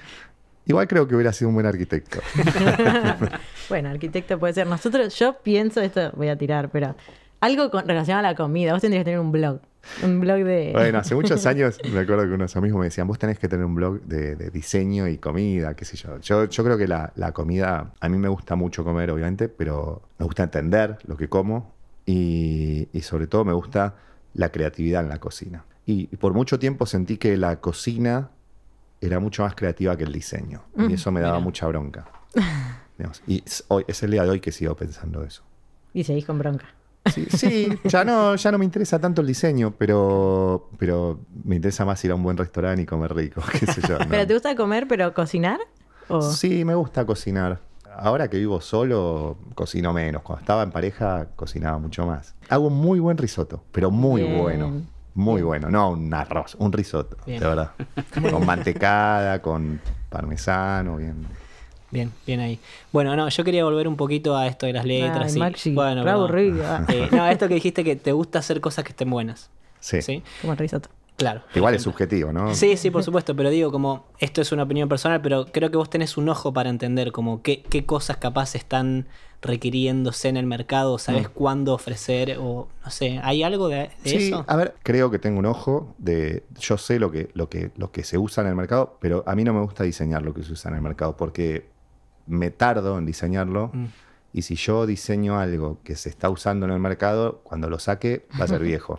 Igual 0.64 0.88
creo 0.88 1.06
que 1.06 1.14
hubiera 1.14 1.30
sido 1.34 1.50
un 1.50 1.54
buen 1.54 1.66
arquitecto. 1.66 2.20
Bueno, 3.68 3.90
arquitecto 3.90 4.38
puede 4.38 4.54
ser. 4.54 4.66
Nosotros, 4.66 5.14
yo 5.18 5.34
pienso, 5.42 5.80
esto 5.80 6.10
voy 6.14 6.28
a 6.28 6.36
tirar, 6.36 6.68
pero 6.70 6.94
algo 7.40 7.70
con, 7.70 7.86
relacionado 7.86 8.26
a 8.26 8.30
la 8.30 8.36
comida. 8.36 8.72
Vos 8.72 8.80
tendrías 8.80 9.02
que 9.02 9.04
tener 9.04 9.20
un 9.20 9.32
blog. 9.32 9.60
Un 10.02 10.20
blog 10.20 10.44
de. 10.44 10.72
Bueno, 10.74 10.98
hace 10.98 11.14
muchos 11.14 11.44
años 11.46 11.78
me 11.92 12.00
acuerdo 12.00 12.24
que 12.24 12.32
unos 12.32 12.54
amigos 12.56 12.78
me 12.78 12.86
decían, 12.86 13.06
vos 13.06 13.18
tenés 13.18 13.38
que 13.38 13.48
tener 13.48 13.64
un 13.64 13.74
blog 13.74 14.02
de, 14.02 14.36
de 14.36 14.50
diseño 14.50 15.06
y 15.08 15.18
comida, 15.18 15.74
qué 15.74 15.84
sé 15.84 15.96
yo. 15.96 16.18
Yo, 16.18 16.46
yo 16.46 16.64
creo 16.64 16.76
que 16.76 16.88
la, 16.88 17.12
la 17.16 17.32
comida, 17.32 17.92
a 18.00 18.08
mí 18.08 18.18
me 18.18 18.28
gusta 18.28 18.56
mucho 18.56 18.84
comer, 18.84 19.10
obviamente, 19.10 19.48
pero 19.48 20.02
me 20.18 20.24
gusta 20.24 20.42
entender 20.42 20.98
lo 21.06 21.16
que 21.16 21.28
como 21.28 21.71
y, 22.06 22.88
y 22.92 23.00
sobre 23.02 23.26
todo 23.26 23.44
me 23.44 23.52
gusta 23.52 23.94
la 24.34 24.50
creatividad 24.50 25.02
en 25.02 25.08
la 25.08 25.18
cocina. 25.18 25.64
Y, 25.86 26.08
y 26.12 26.16
por 26.16 26.32
mucho 26.32 26.58
tiempo 26.58 26.86
sentí 26.86 27.16
que 27.16 27.36
la 27.36 27.60
cocina 27.60 28.30
era 29.00 29.18
mucho 29.18 29.42
más 29.42 29.54
creativa 29.54 29.96
que 29.96 30.04
el 30.04 30.12
diseño. 30.12 30.62
Y 30.76 30.94
eso 30.94 31.10
me 31.10 31.20
daba 31.20 31.34
Mira. 31.34 31.44
mucha 31.44 31.66
bronca. 31.66 32.06
Digamos, 32.98 33.22
y 33.26 33.42
es, 33.44 33.64
hoy, 33.68 33.84
es 33.88 34.02
el 34.02 34.12
día 34.12 34.22
de 34.22 34.30
hoy 34.30 34.40
que 34.40 34.52
sigo 34.52 34.76
pensando 34.76 35.24
eso. 35.24 35.42
Y 35.92 36.04
seguís 36.04 36.24
con 36.24 36.38
bronca. 36.38 36.66
Sí, 37.12 37.26
sí, 37.30 37.68
ya 37.84 38.04
no, 38.04 38.36
ya 38.36 38.52
no 38.52 38.58
me 38.58 38.64
interesa 38.64 39.00
tanto 39.00 39.22
el 39.22 39.26
diseño, 39.26 39.74
pero, 39.76 40.70
pero 40.78 41.18
me 41.44 41.56
interesa 41.56 41.84
más 41.84 42.02
ir 42.04 42.12
a 42.12 42.14
un 42.14 42.22
buen 42.22 42.36
restaurante 42.36 42.82
y 42.82 42.86
comer 42.86 43.12
rico, 43.12 43.42
qué 43.58 43.66
sé 43.66 43.80
yo. 43.88 43.98
¿no? 43.98 44.06
¿Pero 44.08 44.24
te 44.24 44.34
gusta 44.34 44.54
comer, 44.54 44.86
pero 44.86 45.12
cocinar? 45.12 45.58
¿O? 46.08 46.22
Sí, 46.22 46.64
me 46.64 46.76
gusta 46.76 47.04
cocinar. 47.04 47.60
Ahora 47.96 48.28
que 48.28 48.38
vivo 48.38 48.60
solo, 48.60 49.36
cocino 49.54 49.92
menos. 49.92 50.22
Cuando 50.22 50.40
estaba 50.40 50.62
en 50.62 50.70
pareja, 50.70 51.26
cocinaba 51.36 51.78
mucho 51.78 52.06
más. 52.06 52.34
Hago 52.48 52.68
un 52.68 52.74
muy 52.74 53.00
buen 53.00 53.18
risotto, 53.18 53.62
pero 53.72 53.90
muy 53.90 54.22
Bien. 54.22 54.38
bueno. 54.38 54.82
Muy 55.14 55.42
bueno. 55.42 55.68
No 55.68 55.90
un 55.90 56.12
arroz, 56.14 56.54
un 56.58 56.72
risotto, 56.72 57.16
Bien. 57.26 57.38
de 57.40 57.46
verdad. 57.46 57.72
Con 58.30 58.46
mantecada, 58.46 59.42
con 59.42 59.78
parmesano, 60.08 60.96
bien. 60.96 61.26
Bien, 61.90 62.10
bien 62.26 62.40
ahí. 62.40 62.58
Bueno, 62.90 63.14
no, 63.14 63.28
yo 63.28 63.44
quería 63.44 63.64
volver 63.64 63.86
un 63.86 63.96
poquito 63.96 64.34
a 64.34 64.46
esto 64.46 64.64
de 64.64 64.72
las 64.72 64.86
letras. 64.86 65.36
Ay, 65.38 65.52
sí. 65.56 65.74
Bueno, 65.74 66.08
aburrido. 66.10 66.64
ah. 66.66 66.86
Eh, 66.88 67.08
no, 67.12 67.26
esto 67.28 67.46
que 67.48 67.54
dijiste 67.54 67.84
que 67.84 67.96
te 67.96 68.12
gusta 68.12 68.38
hacer 68.38 68.62
cosas 68.62 68.84
que 68.84 68.90
estén 68.92 69.10
buenas. 69.10 69.50
Sí. 69.80 70.00
¿Sí? 70.00 70.22
Como 70.40 70.54
el 70.54 70.58
risotto. 70.58 70.88
Claro. 71.16 71.42
Igual 71.54 71.74
es 71.74 71.82
subjetivo, 71.82 72.32
¿no? 72.32 72.54
Sí, 72.54 72.76
sí, 72.76 72.90
por 72.90 73.04
supuesto, 73.04 73.36
pero 73.36 73.50
digo, 73.50 73.70
como 73.70 74.06
esto 74.18 74.40
es 74.40 74.50
una 74.50 74.64
opinión 74.64 74.88
personal, 74.88 75.20
pero 75.20 75.46
creo 75.46 75.70
que 75.70 75.76
vos 75.76 75.90
tenés 75.90 76.16
un 76.16 76.28
ojo 76.28 76.52
para 76.52 76.70
entender 76.70 77.12
como 77.12 77.42
qué, 77.42 77.62
qué 77.62 77.84
cosas 77.84 78.16
capaz 78.16 78.54
están 78.54 79.06
requiriéndose 79.42 80.28
en 80.28 80.36
el 80.36 80.46
mercado, 80.46 80.98
sabés 80.98 81.28
cuándo 81.28 81.74
ofrecer, 81.74 82.38
o 82.40 82.68
no 82.84 82.90
sé, 82.90 83.20
¿hay 83.22 83.42
algo 83.42 83.68
de, 83.68 83.90
de 84.04 84.10
Sí, 84.10 84.28
eso? 84.28 84.44
a 84.46 84.56
ver, 84.56 84.74
creo 84.84 85.10
que 85.10 85.18
tengo 85.18 85.40
un 85.40 85.46
ojo 85.46 85.94
de. 85.98 86.44
Yo 86.58 86.78
sé 86.78 86.98
lo 87.00 87.10
que, 87.10 87.28
lo, 87.34 87.48
que, 87.48 87.72
lo 87.76 87.90
que 87.90 88.04
se 88.04 88.18
usa 88.18 88.42
en 88.42 88.48
el 88.48 88.54
mercado, 88.54 88.96
pero 89.00 89.24
a 89.26 89.34
mí 89.34 89.42
no 89.44 89.52
me 89.52 89.60
gusta 89.60 89.82
diseñar 89.82 90.22
lo 90.22 90.32
que 90.32 90.44
se 90.44 90.52
usa 90.52 90.70
en 90.70 90.76
el 90.76 90.82
mercado 90.82 91.16
porque 91.16 91.68
me 92.26 92.50
tardo 92.50 92.98
en 92.98 93.04
diseñarlo. 93.04 93.70
Mm. 93.72 93.86
Y 94.32 94.42
si 94.42 94.54
yo 94.54 94.86
diseño 94.86 95.38
algo 95.38 95.78
que 95.84 95.94
se 95.94 96.08
está 96.08 96.30
usando 96.30 96.64
en 96.64 96.72
el 96.72 96.78
mercado, 96.78 97.40
cuando 97.42 97.68
lo 97.68 97.78
saque 97.78 98.26
va 98.40 98.44
a 98.44 98.48
ser 98.48 98.62
viejo. 98.62 98.98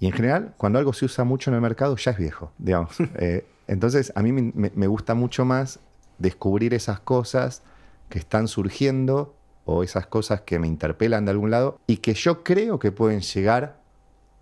Y 0.00 0.06
en 0.06 0.12
general, 0.12 0.54
cuando 0.56 0.78
algo 0.78 0.92
se 0.92 1.04
usa 1.04 1.24
mucho 1.24 1.50
en 1.50 1.54
el 1.54 1.60
mercado, 1.60 1.94
ya 1.96 2.10
es 2.12 2.18
viejo, 2.18 2.52
digamos. 2.58 2.96
Eh, 3.18 3.44
Entonces, 3.68 4.12
a 4.16 4.22
mí 4.22 4.32
me, 4.32 4.86
gusta 4.88 5.14
mucho 5.14 5.44
más 5.44 5.78
descubrir 6.18 6.74
esas 6.74 6.98
cosas 7.00 7.62
que 8.08 8.18
están 8.18 8.48
surgiendo 8.48 9.36
o 9.64 9.82
esas 9.84 10.06
cosas 10.06 10.40
que 10.40 10.58
me 10.58 10.66
interpelan 10.66 11.24
de 11.26 11.30
algún 11.30 11.50
lado 11.52 11.78
y 11.86 11.98
que 11.98 12.14
yo 12.14 12.42
creo 12.42 12.78
que 12.80 12.90
pueden 12.90 13.20
llegar 13.20 13.76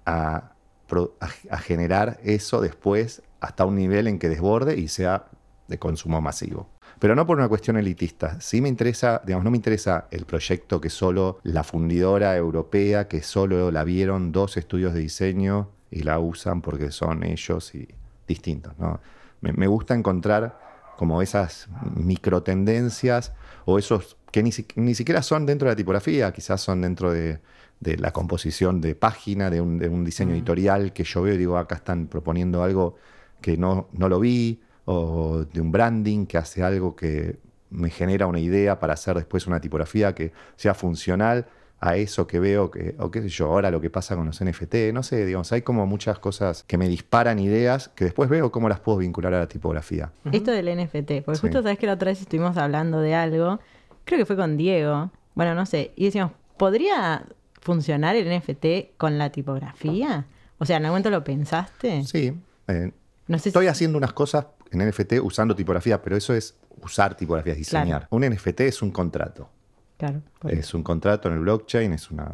a, 0.07 0.53
pro- 0.89 1.15
a- 1.21 1.55
a 1.55 1.59
generar 1.59 2.19
eso 2.23 2.61
después 2.63 3.21
hasta 3.41 3.65
un 3.67 3.75
nivel 3.77 4.07
en 4.07 4.19
que 4.19 4.29
desborde 4.29 4.79
y 4.79 4.89
sea 4.89 5.27
de 5.67 5.79
consumo 5.79 6.21
masivo. 6.23 6.67
Pero 6.99 7.15
no 7.15 7.27
por 7.27 7.39
una 7.39 7.49
cuestión 7.49 7.77
elitista. 7.77 8.41
Sí 8.41 8.61
me 8.61 8.69
interesa, 8.69 9.23
digamos, 9.25 9.45
no 9.45 9.51
me 9.51 9.57
interesa 9.57 10.09
el 10.11 10.25
proyecto 10.25 10.81
que 10.81 10.91
solo 10.91 11.39
la 11.43 11.63
fundidora 11.65 12.37
europea, 12.37 13.09
que 13.09 13.23
solo 13.23 13.71
la 13.71 13.85
vieron 13.85 14.33
dos 14.33 14.57
estudios 14.57 14.95
de 14.95 15.01
diseño 15.01 15.71
y 15.91 16.03
la 16.03 16.19
usan 16.19 16.61
porque 16.61 16.91
son 16.91 17.25
ellos 17.25 17.75
y 17.75 17.89
distintos. 18.27 18.73
¿no? 18.79 19.01
Me, 19.41 19.53
me 19.53 19.67
gusta 19.67 19.95
encontrar 19.95 20.59
como 20.97 21.23
esas 21.23 21.69
microtendencias 21.95 23.33
o 23.65 23.79
esos 23.79 24.17
que 24.33 24.43
ni, 24.43 24.51
ni 24.77 24.95
siquiera 24.95 25.23
son 25.23 25.47
dentro 25.47 25.67
de 25.69 25.73
la 25.73 25.77
tipografía, 25.77 26.33
quizás 26.33 26.61
son 26.61 26.83
dentro 26.83 27.13
de, 27.13 27.39
de 27.81 27.97
la 27.97 28.13
composición 28.13 28.81
de 28.81 28.95
página, 28.95 29.51
de 29.51 29.61
un, 29.61 29.79
de 29.79 29.89
un 29.89 30.05
diseño 30.05 30.35
editorial 30.35 30.93
que 30.93 31.05
yo 31.05 31.23
veo 31.23 31.35
y 31.35 31.39
digo, 31.39 31.57
acá 31.57 31.77
están 31.77 32.09
proponiendo 32.09 32.63
algo 32.63 32.97
que 33.41 33.57
no, 33.57 33.89
no 33.93 34.09
lo 34.09 34.21
vi, 34.21 34.61
o 34.91 35.45
de 35.45 35.61
un 35.61 35.71
branding 35.71 36.25
que 36.25 36.39
hace 36.39 36.63
algo 36.63 36.97
que 36.97 37.37
me 37.71 37.91
genera 37.91 38.27
una 38.27 38.41
idea 38.41 38.79
para 38.81 38.95
hacer 38.95 39.15
después 39.17 39.47
una 39.47 39.61
tipografía 39.61 40.15
que 40.15 40.33
sea 40.57 40.73
funcional 40.73 41.47
a 41.81 41.97
eso 41.97 42.27
que 42.27 42.41
veo, 42.41 42.71
que, 42.71 42.97
o 42.99 43.11
qué 43.11 43.21
sé 43.21 43.29
yo, 43.29 43.47
ahora 43.53 43.71
lo 43.71 43.81
que 43.83 43.91
pasa 43.91 44.17
con 44.17 44.25
los 44.27 44.43
NFT, 44.43 44.93
no 44.95 45.03
sé, 45.03 45.27
digamos, 45.27 45.53
hay 45.53 45.61
como 45.63 45.87
muchas 45.87 46.19
cosas 46.19 46.65
que 46.67 46.79
me 46.79 46.89
disparan 46.89 47.39
ideas 47.39 47.89
que 47.95 48.05
después 48.05 48.31
veo 48.31 48.51
cómo 48.51 48.69
las 48.71 48.81
puedo 48.81 48.99
vincular 48.99 49.35
a 49.35 49.41
la 49.41 49.47
tipografía. 49.47 50.11
Esto 50.33 50.51
del 50.53 50.67
NFT, 50.75 51.23
porque 51.23 51.37
Sí. 51.37 51.43
justo 51.43 51.63
sabes 51.63 51.79
que 51.79 51.87
la 51.87 51.93
otra 51.93 52.11
vez 52.11 52.21
estuvimos 52.23 52.57
hablando 52.57 53.01
de 53.01 53.15
algo, 53.15 53.61
creo 54.07 54.19
que 54.19 54.25
fue 54.27 54.37
con 54.37 54.57
Diego, 54.57 55.11
bueno, 55.35 55.55
no 55.55 55.67
sé, 55.67 55.93
y 55.97 56.07
decíamos, 56.07 56.33
¿podría 56.57 57.25
funcionar 57.61 58.17
el 58.17 58.27
NFT 58.27 58.97
con 58.97 59.19
la 59.19 59.31
tipografía? 59.31 60.25
O 60.59 60.65
sea, 60.65 60.79
¿en 60.79 60.87
algún 60.87 60.95
momento 60.95 61.11
lo 61.11 61.23
pensaste? 61.23 62.03
Sí, 62.05 62.33
eh, 62.69 62.91
No 63.29 63.39
sé 63.39 63.51
estoy 63.51 63.67
si... 63.67 63.69
haciendo 63.69 63.99
unas 63.99 64.13
cosas 64.15 64.47
en 64.71 64.89
NFT 64.89 65.15
usando 65.23 65.55
tipografía, 65.55 66.03
pero 66.03 66.17
eso 66.17 66.35
es 66.35 66.57
usar 66.83 67.17
tipografías, 67.17 67.57
diseñar. 67.57 68.07
Un 68.11 68.23
NFT 68.23 68.61
es 68.61 68.83
un 68.83 68.91
contrato. 68.91 69.51
Claro. 69.99 70.23
Es 70.49 70.75
un 70.75 70.85
contrato 70.85 71.27
en 71.27 71.35
el 71.35 71.41
blockchain, 71.41 71.93
es 71.93 72.13
una, 72.13 72.33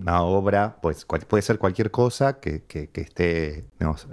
una 0.00 0.22
obra, 0.22 0.78
pues 0.80 1.04
cual- 1.04 1.20
puede 1.28 1.42
ser 1.42 1.58
cualquier 1.58 1.90
cosa 1.90 2.40
que, 2.40 2.62
que- 2.64 2.88
esté, 2.94 3.66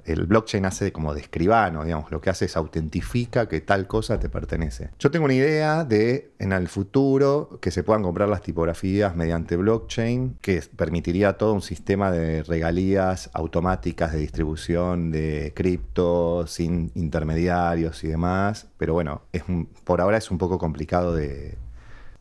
el 0.04 0.26
blockchain 0.26 0.66
hace 0.66 0.92
como 0.92 1.14
de 1.14 1.22
escribano, 1.22 1.86
digamos, 1.86 2.12
lo 2.12 2.20
que 2.20 2.30
hace 2.30 2.46
es 2.46 2.58
autentifica 2.58 3.48
que 3.48 3.62
tal 3.62 3.88
cosa 3.88 4.20
te 4.20 4.28
pertenece. 4.28 4.90
Yo 5.00 5.10
tengo 5.10 5.24
una 5.24 5.34
idea 5.34 5.86
de 5.86 6.34
en 6.38 6.52
el 6.52 6.68
futuro 6.68 7.58
que 7.62 7.72
se 7.72 7.82
puedan 7.84 8.04
comprar 8.04 8.28
las 8.28 8.42
tipografías 8.42 9.16
mediante 9.16 9.56
blockchain, 9.56 10.38
que 10.42 10.62
permitiría 10.76 11.38
todo 11.38 11.54
un 11.54 11.62
sistema 11.62 12.12
de 12.12 12.44
regalías 12.44 13.30
automáticas 13.34 14.12
de 14.12 14.20
distribución 14.20 15.12
de 15.12 15.54
cripto, 15.56 16.46
sin 16.46 16.92
intermediarios 16.96 18.04
y 18.04 18.10
demás, 18.10 18.68
pero 18.78 18.94
bueno, 18.94 19.22
es 19.32 19.44
por 19.86 20.02
ahora 20.02 20.18
es 20.18 20.30
un 20.30 20.38
poco 20.38 20.60
complicado 20.60 21.16
de 21.16 21.58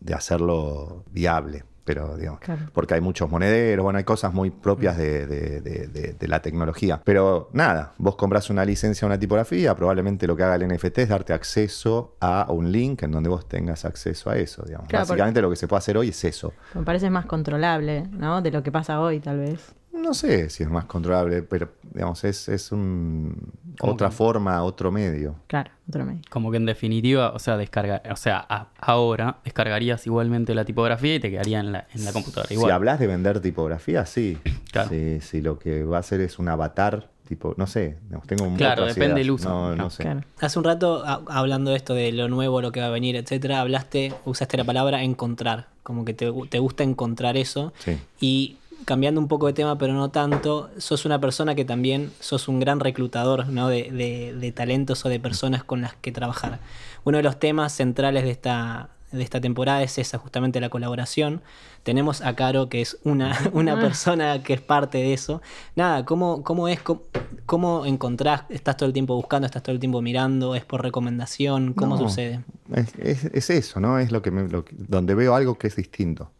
de 0.05 0.15
hacerlo 0.15 1.03
viable. 1.11 1.65
Pero, 1.87 2.17
digamos, 2.17 2.41
Claro. 2.41 2.63
porque 2.73 2.95
hay 2.95 3.03
muchos 3.03 3.29
monederos, 3.31 3.83
bueno, 3.85 3.99
hay 3.99 4.05
cosas 4.05 4.33
muy 4.33 4.49
propias 4.51 4.97
de, 4.97 5.27
de- 5.27 5.61
de- 5.61 5.87
de- 5.89 6.13
de 6.15 6.29
la 6.29 6.41
tecnología. 6.41 7.03
Pero 7.05 7.51
nada, 7.53 7.93
vos 7.99 8.17
compras 8.17 8.49
una 8.49 8.65
licencia 8.65 9.05
a 9.05 9.09
una 9.09 9.19
tipografía, 9.19 9.75
probablemente 9.77 10.27
lo 10.27 10.35
que 10.35 10.45
haga 10.45 10.55
el 10.55 10.63
NFT 10.67 10.99
es 11.03 11.09
darte 11.11 11.35
acceso 11.35 12.17
a 12.21 12.47
un 12.51 12.73
link 12.73 13.03
en 13.03 13.11
donde 13.11 13.29
vos 13.29 13.47
tengas 13.47 13.85
acceso 13.85 14.31
a 14.31 14.37
eso. 14.39 14.63
Digamos. 14.65 14.89
Claro, 14.89 15.05
Básicamente 15.05 15.43
lo 15.43 15.51
que 15.51 15.57
se 15.57 15.69
puede 15.69 15.79
hacer 15.81 15.99
hoy 15.99 16.09
es 16.09 16.25
eso. 16.25 16.55
Me 16.75 16.85
parece 16.85 17.11
más 17.11 17.27
controlable, 17.27 18.07
¿no? 18.13 18.41
De 18.41 18.51
lo 18.51 18.63
que 18.63 18.73
pasa 18.73 18.99
hoy, 19.01 19.21
tal 19.21 19.41
vez. 19.41 19.75
No 19.93 20.13
sé 20.15 20.49
si 20.51 20.63
es 20.63 20.71
más 20.71 20.87
controlable, 20.87 21.43
pero 21.43 21.69
digamos, 21.93 22.25
es, 22.25 22.49
es 22.49 22.73
un- 22.73 23.53
¿Cómo 23.63 23.64
otra 23.81 24.09
que? 24.09 24.15
forma, 24.15 24.63
otro 24.63 24.91
medio. 24.91 25.37
Claro, 25.47 25.71
otro 25.89 26.05
medio. 26.05 26.21
Como 26.31 26.51
que 26.51 26.57
en 26.59 26.67
definitiva, 26.67 27.31
o 27.33 27.39
sea, 27.39 27.57
descarga, 27.57 28.03
o 28.11 28.17
sea, 28.17 28.45
a- 28.49 28.69
ahora 28.79 29.39
descargarías 29.45 30.07
igualmente 30.07 30.55
la 30.55 30.65
tipografía 30.65 31.15
y 31.17 31.21
te 31.21 31.31
quedaría 31.31 31.61
en 31.61 31.73
la, 31.73 31.87
en 31.95 32.05
la 32.05 32.13
computadora 32.13 32.53
igual. 32.53 32.69
Si 32.69 32.73
hablas 32.73 32.99
de 32.99 33.07
vender 33.07 33.41
tipografía, 33.41 34.07
sí. 34.07 34.39
Claro. 34.71 34.89
Si, 34.91 35.21
si 35.21 35.41
lo 35.41 35.59
que 35.59 35.85
va 35.85 35.97
a 35.99 36.01
hacer 36.01 36.21
es 36.21 36.39
un 36.39 36.49
avatar, 36.49 37.09
tipo, 37.29 37.55
no 37.57 37.67
sé, 37.67 37.97
tengo 38.27 38.45
un 38.45 38.57
Claro, 38.57 38.85
depende 38.87 39.21
del 39.21 39.31
uso. 39.31 39.49
No, 39.49 39.75
no 39.77 39.91
sé. 39.91 40.03
Claro. 40.03 40.21
Hace 40.41 40.59
un 40.59 40.65
rato, 40.65 41.03
a- 41.07 41.23
hablando 41.29 41.71
de 41.71 41.77
esto 41.79 41.95
de 41.95 42.13
lo 42.13 42.29
nuevo, 42.29 42.61
lo 42.61 42.71
que 42.73 42.81
va 42.81 42.87
a 42.87 42.91
venir, 42.91 43.17
etcétera, 43.17 43.61
hablaste, 43.61 44.13
usaste 44.25 44.57
la 44.57 44.65
palabra 44.65 45.03
encontrar. 45.03 45.69
Como 45.83 46.05
que 46.05 46.15
te, 46.15 46.33
te 46.49 46.59
gusta 46.59 46.83
encontrar 46.83 47.37
eso. 47.37 47.73
Sí. 47.79 47.99
Y 48.21 48.57
cambiando 48.85 49.21
un 49.21 49.29
poco 49.29 49.47
de 49.47 49.53
tema, 49.53 49.77
pero 49.79 49.93
no 49.93 50.11
tanto, 50.11 50.71
sos 50.79 51.05
una 51.05 51.21
persona 51.21 51.55
que 51.55 51.65
también 51.65 52.13
sos 52.21 52.49
un 52.49 52.61
gran 52.61 52.81
reclutador 52.81 53.49
¿no? 53.49 53.69
de, 53.69 53.91
de- 53.91 54.35
de 54.39 54.53
talentos 54.53 55.05
o 55.05 55.09
de 55.09 55.21
personas 55.21 55.65
con 55.65 55.81
las 55.83 55.95
que 55.95 56.13
trabajar. 56.13 56.59
Uno 57.05 57.17
de 57.19 57.23
los 57.23 57.39
temas 57.39 57.73
centrales 57.73 58.25
de 58.25 58.31
esta, 58.31 58.89
de 59.13 59.23
esta 59.23 59.41
temporada 59.41 59.83
es 59.83 59.99
esa, 59.99 60.19
justamente 60.19 60.61
la 60.61 60.69
colaboración. 60.71 61.41
Tenemos 61.83 62.23
a 62.23 62.35
Caro, 62.35 62.69
que 62.69 62.81
es 62.81 62.97
una, 63.05 63.39
una 63.53 63.79
persona 63.79 64.43
que 64.43 64.55
es 64.55 64.61
parte 64.61 64.99
de 64.99 65.13
eso. 65.13 65.43
Nada, 65.77 66.05
¿cómo, 66.05 66.43
cómo 66.43 66.69
es? 66.69 66.81
¿Cómo, 66.81 67.03
cómo 67.47 67.85
encontrás? 67.87 68.45
¿Estás 68.49 68.77
todo 68.77 68.87
el 68.87 68.93
tiempo 68.95 69.15
buscando? 69.15 69.47
¿Estás 69.47 69.63
todo 69.63 69.73
el 69.75 69.81
tiempo 69.81 70.01
mirando? 70.03 70.55
¿Es 70.55 70.65
por 70.65 70.83
recomendación? 70.83 71.75
¿Cómo 71.75 71.97
No, 71.97 72.09
sucede? 72.09 72.41
Es, 72.75 72.95
es- 72.99 73.25
es 73.27 73.51
eso, 73.51 73.81
¿no? 73.81 73.99
Es 73.99 74.11
lo 74.13 74.23
que, 74.23 74.31
me- 74.31 74.49
lo 74.49 74.65
que- 74.65 74.75
donde 74.79 75.15
veo 75.15 75.35
algo 75.35 75.57
que 75.59 75.67
es 75.69 75.77
distinto. 75.77 76.31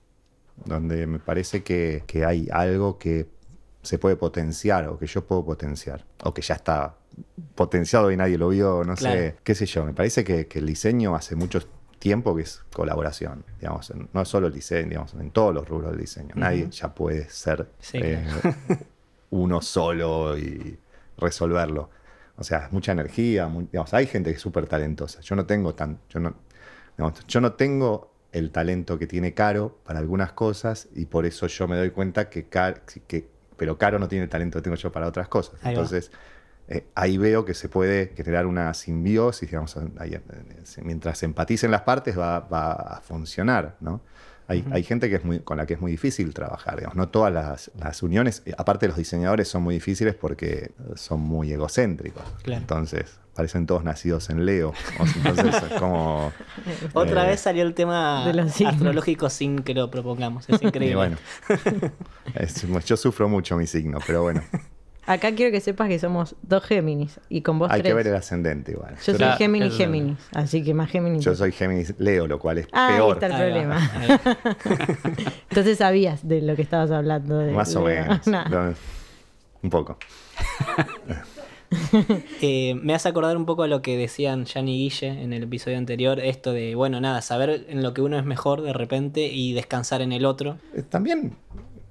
Donde 0.65 1.07
me 1.07 1.19
parece 1.19 1.63
que, 1.63 2.05
que 2.07 2.25
hay 2.25 2.49
algo 2.53 2.99
que 2.99 3.27
se 3.83 3.99
puede 3.99 4.17
potenciar 4.17 4.89
o 4.89 4.99
que 4.99 5.07
yo 5.07 5.25
puedo 5.27 5.45
potenciar. 5.45 6.05
O 6.25 6.33
que 6.33 6.43
ya 6.43 6.55
está 6.55 6.95
potenciado 7.55 8.11
y 8.11 8.17
nadie 8.17 8.39
lo 8.39 8.49
vio, 8.49 8.83
no 8.85 8.95
Claro. 8.95 9.21
sé. 9.21 9.37
¿Qué 9.45 9.55
sé 9.55 9.67
yo? 9.67 9.85
Me 9.85 9.93
parece 9.93 10.25
que, 10.25 10.47
que 10.47 10.59
el 10.59 10.67
diseño 10.67 11.15
hace 11.15 11.37
mucho 11.37 11.61
tiempo 11.99 12.35
que 12.35 12.43
es 12.43 12.63
colaboración. 12.73 13.45
Digamos, 13.61 13.93
no 14.13 14.25
solo 14.25 14.47
el 14.49 14.53
diseño, 14.53 14.89
digamos, 14.89 15.15
en 15.15 15.31
todos 15.31 15.55
los 15.55 15.69
rubros 15.69 15.91
del 15.93 16.01
diseño. 16.01 16.31
Nadie 16.35 16.69
ya 16.71 16.95
puede 16.95 17.29
ser 17.31 17.69
Sí, 17.79 17.99
eh, 18.01 18.25
uno 19.31 19.61
solo 19.63 20.37
y 20.39 20.79
resolverlo. 21.19 21.91
O 22.37 22.45
sea, 22.45 22.69
mucha 22.73 22.93
energía. 22.93 23.47
muy- 23.47 23.65
digamos, 23.67 23.93
hay 23.95 24.07
gente 24.07 24.31
que 24.31 24.37
es 24.37 24.43
súper 24.43 24.67
talentosa. 24.67 25.21
Yo 25.21 25.37
no 25.37 25.47
tengo 25.47 25.75
tan. 25.75 25.99
Yo 26.09 26.21
no, 26.21 26.35
digamos, 26.97 27.25
yo 27.27 27.41
no 27.41 27.53
tengo 27.53 28.14
el 28.35 28.51
talento 28.51 28.99
que 28.99 29.07
tiene 29.07 29.33
Caro 29.33 29.79
para 29.85 30.01
algunas 30.01 30.33
cosas 30.33 30.89
y 30.95 31.07
por 31.07 31.25
eso 31.25 31.47
yo 31.47 31.67
me 31.69 31.77
doy 31.77 31.91
cuenta 31.91 32.29
que, 32.29 32.45
Car- 32.49 32.83
que 33.07 33.29
pero 33.57 33.79
Caro 33.79 33.99
no 33.99 34.09
tiene 34.09 34.25
el 34.25 34.31
talento 34.31 34.59
que 34.59 34.63
tengo 34.63 34.77
yo 34.77 34.93
para 34.93 35.07
otras 35.07 35.29
cosas. 35.29 35.55
Ahí. 35.63 35.71
Entonces, 35.75 36.11
eh, 36.69 36.85
ahí 36.95 37.17
veo 37.19 37.45
que 37.45 37.55
se 37.55 37.69
puede 37.69 38.13
generar 38.17 38.47
una 38.47 38.75
simbiosis, 38.75 39.49
digamos, 39.49 39.77
ahí, 39.99 40.21
mientras 40.83 41.19
se 41.19 41.27
empaticen 41.27 41.71
las 41.71 41.83
partes 41.83 42.19
va, 42.19 42.41
va 42.41 42.73
a 42.73 43.01
funcionar, 43.01 43.77
¿no? 43.81 44.01
Hay, 44.47 44.65
hay 44.73 44.83
gente 44.83 45.09
que 45.09 45.17
es 45.17 45.25
muy, 45.25 45.41
con 45.41 45.57
la 45.57 45.65
que 45.67 45.75
es 45.75 45.81
muy 45.81 45.91
difícil 45.93 46.35
trabajar, 46.35 46.77
digamos, 46.77 46.97
no 46.97 47.09
todas 47.09 47.33
las, 47.33 47.71
las 47.81 48.03
uniones, 48.03 48.43
eh, 48.45 48.53
aparte 48.59 48.87
los 48.89 48.97
diseñadores 48.97 49.49
son 49.49 49.63
muy 49.63 49.75
difíciles 49.75 50.15
porque 50.15 50.73
son 50.97 51.21
muy 51.21 51.51
egocéntricos, 51.53 52.23
Claro. 52.43 52.61
entonces 52.61 53.19
parecen 53.35 53.67
todos 53.67 53.83
nacidos 53.85 54.31
en 54.31 54.45
Leo, 54.47 54.73
entonces 55.17 55.55
es 55.71 55.79
como... 55.81 56.31
Otra 56.93 57.25
Eh, 57.25 57.31
vez 57.31 57.41
salió 57.41 57.63
el 57.65 57.75
tema 57.75 58.25
de 58.27 58.35
los 58.35 58.61
astrológico 58.61 59.29
sin 59.31 59.61
que 59.61 59.75
lo 59.75 59.91
propongamos. 59.91 60.49
Es 60.49 60.63
increíble. 60.63 60.93
Y 60.93 60.95
bueno, 60.95 61.17
es- 62.35 62.67
yo 62.87 62.97
sufro 62.97 63.29
mucho 63.29 63.57
mi 63.57 63.67
signo, 63.67 63.99
pero 64.07 64.23
bueno, 64.23 64.43
Acá 65.07 65.33
quiero 65.35 65.53
que 65.53 65.61
sepas 65.61 65.89
que 65.89 65.99
somos 65.99 66.35
dos 66.43 66.65
Géminis 66.65 67.21
y 67.29 67.43
con 67.43 67.59
vos 67.59 67.71
hay 67.71 67.81
tres. 67.83 67.91
que 67.91 67.95
ver 67.95 68.07
el 68.09 68.15
ascendente 68.15 68.73
igual. 68.73 68.95
Yo 69.05 69.15
soy 69.17 69.27
Géminis 69.39 69.77
Géminis, 69.77 70.19
así 70.33 70.63
que 70.65 70.73
más 70.75 70.91
Géminis. 70.91 71.25
yo 71.25 71.35
soy 71.35 71.53
Géminis 71.53 71.95
Leo, 71.99 72.27
lo 72.27 72.39
cual 72.39 72.59
es 72.59 72.69
Ah, 72.73 72.89
ahí 72.89 72.95
peor. 72.97 73.15
está 73.15 73.27
el 73.27 73.33
Ahí 73.33 73.39
va, 73.39 73.45
problema. 73.47 73.91
ahí 74.01 74.09
va. 74.09 75.17
Entonces 75.51 75.79
sabías 75.79 76.27
de 76.27 76.41
lo 76.43 76.57
que 76.57 76.63
estabas 76.63 76.91
hablando. 76.91 77.39
De, 77.39 77.53
Más 77.53 77.75
o 77.77 77.83
menos. 77.83 78.21
Un 79.63 79.71
poco. 79.71 79.99
Eh, 82.41 82.77
me 82.83 82.95
hace 82.95 83.09
acordar 83.09 83.37
un 83.37 83.47
poco 83.47 83.65
a 83.65 83.67
lo 83.67 83.83
que 83.83 83.97
decían 83.97 84.45
Jan 84.47 84.69
y 84.69 84.79
Guille 84.79 85.09
en 85.09 85.33
el 85.33 85.43
episodio 85.43 85.77
anterior, 85.77 86.21
esto 86.21 86.53
de, 86.53 86.77
bueno, 86.77 87.01
nada, 87.01 87.21
saber 87.21 87.67
en 87.69 87.83
lo 87.83 87.93
que 87.95 88.01
uno 88.01 88.17
es 88.17 88.25
mejor 88.25 88.63
de 88.63 88.73
repente 88.73 89.27
y 89.27 89.55
descansar 89.55 90.01
en 90.01 90.13
el 90.13 90.25
otro. 90.25 90.59
Eh, 90.75 90.83
También 90.89 91.33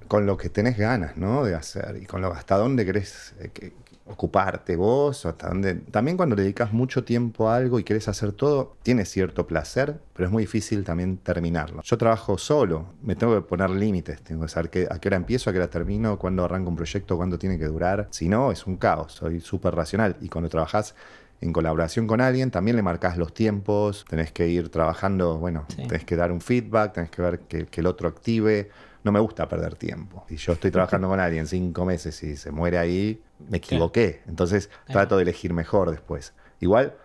con 0.08 0.26
lo 0.26 0.38
que 0.38 0.50
tenés 0.50 0.78
ganas, 0.78 1.18
¿no? 1.18 1.44
De 1.44 1.56
hacer 1.56 2.00
y 2.02 2.06
con 2.06 2.22
lo 2.22 2.32
hasta 2.34 2.58
dónde 2.58 2.86
querés 2.86 3.34
eh, 3.40 3.50
que- 3.54 3.74
ocuparte 4.06 4.76
vos, 4.76 5.26
hasta 5.26 5.48
dónde. 5.48 5.76
También 5.76 6.18
cuando 6.18 6.36
le 6.36 6.42
dedicas 6.44 6.74
mucho 6.74 7.06
tiempo 7.06 7.50
a 7.50 7.56
algo 7.56 7.80
y 7.80 7.86
querés 7.86 8.10
hacer 8.10 8.34
todo, 8.34 8.76
tiene 8.84 9.06
cierto 9.06 9.48
placer, 9.48 9.98
pero 10.14 10.28
es 10.28 10.32
muy 10.32 10.44
difícil 10.44 10.84
también 10.84 11.18
terminarlo. 11.18 11.82
Yo 11.84 11.98
trabajo 11.98 12.38
solo, 12.38 12.86
me 13.02 13.16
tengo 13.16 13.34
que 13.34 13.42
poner 13.48 13.70
límites, 13.70 14.22
tengo 14.22 14.42
que 14.44 14.50
saber 14.50 14.70
qué- 14.70 14.88
a 14.92 15.00
qué 15.00 15.08
hora 15.08 15.16
empiezo, 15.18 15.50
a 15.50 15.54
qué 15.54 15.60
hora 15.60 15.70
termino, 15.70 16.20
cuándo 16.20 16.44
arranco 16.44 16.70
un 16.70 16.76
proyecto, 16.76 17.16
cuándo 17.16 17.40
tiene 17.40 17.58
que 17.58 17.66
durar. 17.66 18.08
Si 18.12 18.28
no, 18.28 18.52
es 18.52 18.68
un 18.68 18.76
caos, 18.76 19.14
soy 19.14 19.40
súper 19.40 19.74
racional. 19.74 20.18
Y 20.20 20.28
cuando 20.28 20.50
trabajás 20.50 20.96
en 21.40 21.54
colaboración 21.54 22.06
con 22.06 22.20
alguien, 22.20 22.52
también 22.52 22.76
le 22.76 22.84
marcas 22.84 23.18
los 23.18 23.34
tiempos, 23.34 24.06
tenés 24.10 24.34
que 24.34 24.50
ir 24.50 24.68
trabajando, 24.70 25.40
bueno, 25.40 25.66
Sí. 25.70 25.88
tenés 25.88 26.04
que 26.04 26.18
dar 26.18 26.32
un 26.34 26.42
feedback, 26.42 26.94
tenés 26.94 27.10
que 27.10 27.22
ver 27.22 27.40
que, 27.40 27.66
que 27.68 27.80
el 27.82 27.88
otro 27.88 28.10
active. 28.10 28.70
No 29.04 29.12
me 29.12 29.20
gusta 29.20 29.48
perder 29.48 29.76
tiempo. 29.76 30.26
Si 30.30 30.38
yo 30.38 30.54
estoy 30.54 30.72
trabajando 30.72 31.08
con 31.10 31.20
alguien 31.20 31.48
cinco 31.48 31.86
meses 31.86 32.22
y 32.24 32.36
se 32.38 32.52
muere 32.52 32.78
ahí, 32.78 33.22
me 33.50 33.58
equivoqué. 33.58 34.22
Entonces 34.28 34.70
trato 34.88 35.18
de 35.18 35.24
elegir 35.24 35.54
mejor 35.54 35.92
después. 35.92 36.34
Igual, 36.60 36.96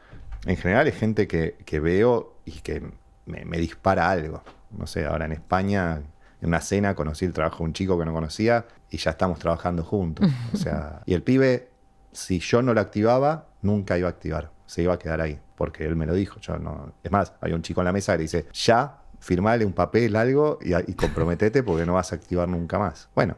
en 0.47 0.57
general 0.57 0.87
es 0.87 0.97
gente 0.97 1.27
que, 1.27 1.57
que 1.65 1.81
veo 1.81 2.37
y 2.45 2.53
que 2.61 2.83
me, 3.27 3.45
me 3.45 3.59
dispara 3.59 4.11
algo. 4.11 4.43
No 4.71 4.87
sé, 4.87 5.07
ahora 5.07 5.25
en 5.25 5.33
España, 5.33 6.03
en 6.41 6.49
una 6.49 6.61
cena, 6.61 6.95
conocí 6.95 7.25
el 7.25 7.33
trabajo 7.33 7.59
de 7.59 7.65
un 7.65 7.73
chico 7.73 7.99
que 7.99 8.05
no 8.05 8.13
conocía 8.13 8.67
y 8.91 8.99
ya 8.99 9.11
estamos 9.11 9.39
trabajando 9.39 9.85
juntos. 9.85 10.29
O 10.53 10.57
sea, 10.57 11.03
y 11.07 11.15
el 11.15 11.23
pibe, 11.23 11.71
si 12.13 12.39
yo 12.39 12.63
no 12.63 12.75
lo 12.75 12.81
activaba, 12.81 13.49
nunca 13.63 13.99
iba 13.99 14.09
a 14.09 14.11
activar. 14.11 14.51
Se 14.67 14.83
iba 14.83 14.95
a 14.95 14.99
quedar 14.99 15.21
ahí, 15.21 15.39
porque 15.57 15.85
él 15.85 15.97
me 15.97 16.07
lo 16.07 16.15
dijo. 16.15 16.41
Yo 16.41 16.59
no... 16.59 16.93
Es 17.03 17.11
más, 17.11 17.33
hay 17.41 17.53
un 17.53 17.63
chico 17.63 17.81
en 17.81 17.87
la 17.87 17.93
mesa 17.93 18.13
que 18.13 18.19
le 18.19 18.23
dice, 18.23 18.47
ya, 18.53 19.03
firmale 19.21 19.65
un 19.65 19.73
papel, 19.73 20.17
algo, 20.17 20.59
y, 20.63 20.75
y 20.91 20.95
comprometete 20.95 21.63
porque 21.63 21.85
no 21.87 21.95
vas 21.95 22.13
a 22.13 22.17
activar 22.17 22.49
nunca 22.49 22.79
más. 22.79 23.09
Bueno, 23.15 23.37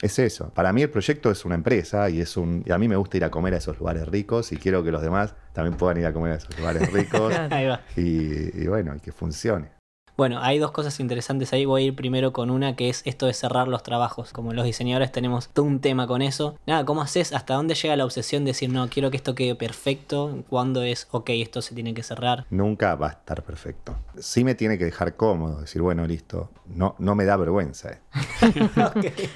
es 0.00 0.18
eso. 0.18 0.50
Para 0.50 0.72
mí 0.72 0.82
el 0.82 0.90
proyecto 0.90 1.30
es 1.30 1.44
una 1.44 1.54
empresa 1.54 2.10
y 2.10 2.20
es 2.20 2.36
un 2.36 2.62
y 2.66 2.72
a 2.72 2.78
mí 2.78 2.88
me 2.88 2.96
gusta 2.96 3.16
ir 3.16 3.24
a 3.24 3.30
comer 3.30 3.54
a 3.54 3.58
esos 3.58 3.78
lugares 3.78 4.08
ricos 4.08 4.50
y 4.52 4.56
quiero 4.56 4.82
que 4.82 4.90
los 4.90 5.00
demás 5.02 5.34
también 5.52 5.76
puedan 5.76 5.98
ir 5.98 6.06
a 6.06 6.12
comer 6.12 6.32
a 6.32 6.34
esos 6.36 6.58
lugares 6.58 6.92
ricos 6.92 7.32
Claro. 7.32 7.54
Ahí 7.54 7.66
va. 7.66 7.80
y, 7.96 8.62
y 8.62 8.66
bueno, 8.66 8.94
y 8.96 9.00
que 9.00 9.12
funcione. 9.12 9.81
Bueno, 10.22 10.38
hay 10.40 10.60
dos 10.60 10.70
cosas 10.70 11.00
interesantes 11.00 11.52
ahí. 11.52 11.64
Voy 11.64 11.82
a 11.82 11.86
ir 11.86 11.96
primero 11.96 12.32
con 12.32 12.48
una 12.48 12.76
que 12.76 12.88
es 12.88 13.02
esto 13.06 13.26
de 13.26 13.34
cerrar 13.34 13.66
los 13.66 13.82
trabajos. 13.82 14.32
Como 14.32 14.52
los 14.52 14.64
diseñadores 14.64 15.10
tenemos 15.10 15.48
todo 15.48 15.66
un 15.66 15.80
tema 15.80 16.06
con 16.06 16.22
eso. 16.22 16.56
Nada, 16.64 16.84
¿cómo 16.84 17.02
haces? 17.02 17.32
¿Hasta 17.32 17.54
dónde 17.54 17.74
llega 17.74 17.96
la 17.96 18.04
obsesión 18.04 18.44
de 18.44 18.50
decir, 18.52 18.70
no, 18.70 18.88
quiero 18.88 19.10
que 19.10 19.16
esto 19.16 19.34
quede 19.34 19.56
perfecto? 19.56 20.44
¿Cuándo 20.48 20.84
es, 20.84 21.08
ok, 21.10 21.30
esto 21.30 21.60
se 21.60 21.74
tiene 21.74 21.92
que 21.92 22.04
cerrar? 22.04 22.46
Nunca 22.50 22.94
va 22.94 23.08
a 23.08 23.10
estar 23.10 23.42
perfecto. 23.42 23.96
Sí 24.20 24.44
me 24.44 24.54
tiene 24.54 24.78
que 24.78 24.84
dejar 24.84 25.16
cómodo, 25.16 25.62
decir, 25.62 25.82
bueno, 25.82 26.06
listo, 26.06 26.50
no, 26.72 26.94
no 27.00 27.16
me 27.16 27.24
da 27.24 27.36
vergüenza. 27.36 27.90
eh. 27.90 27.98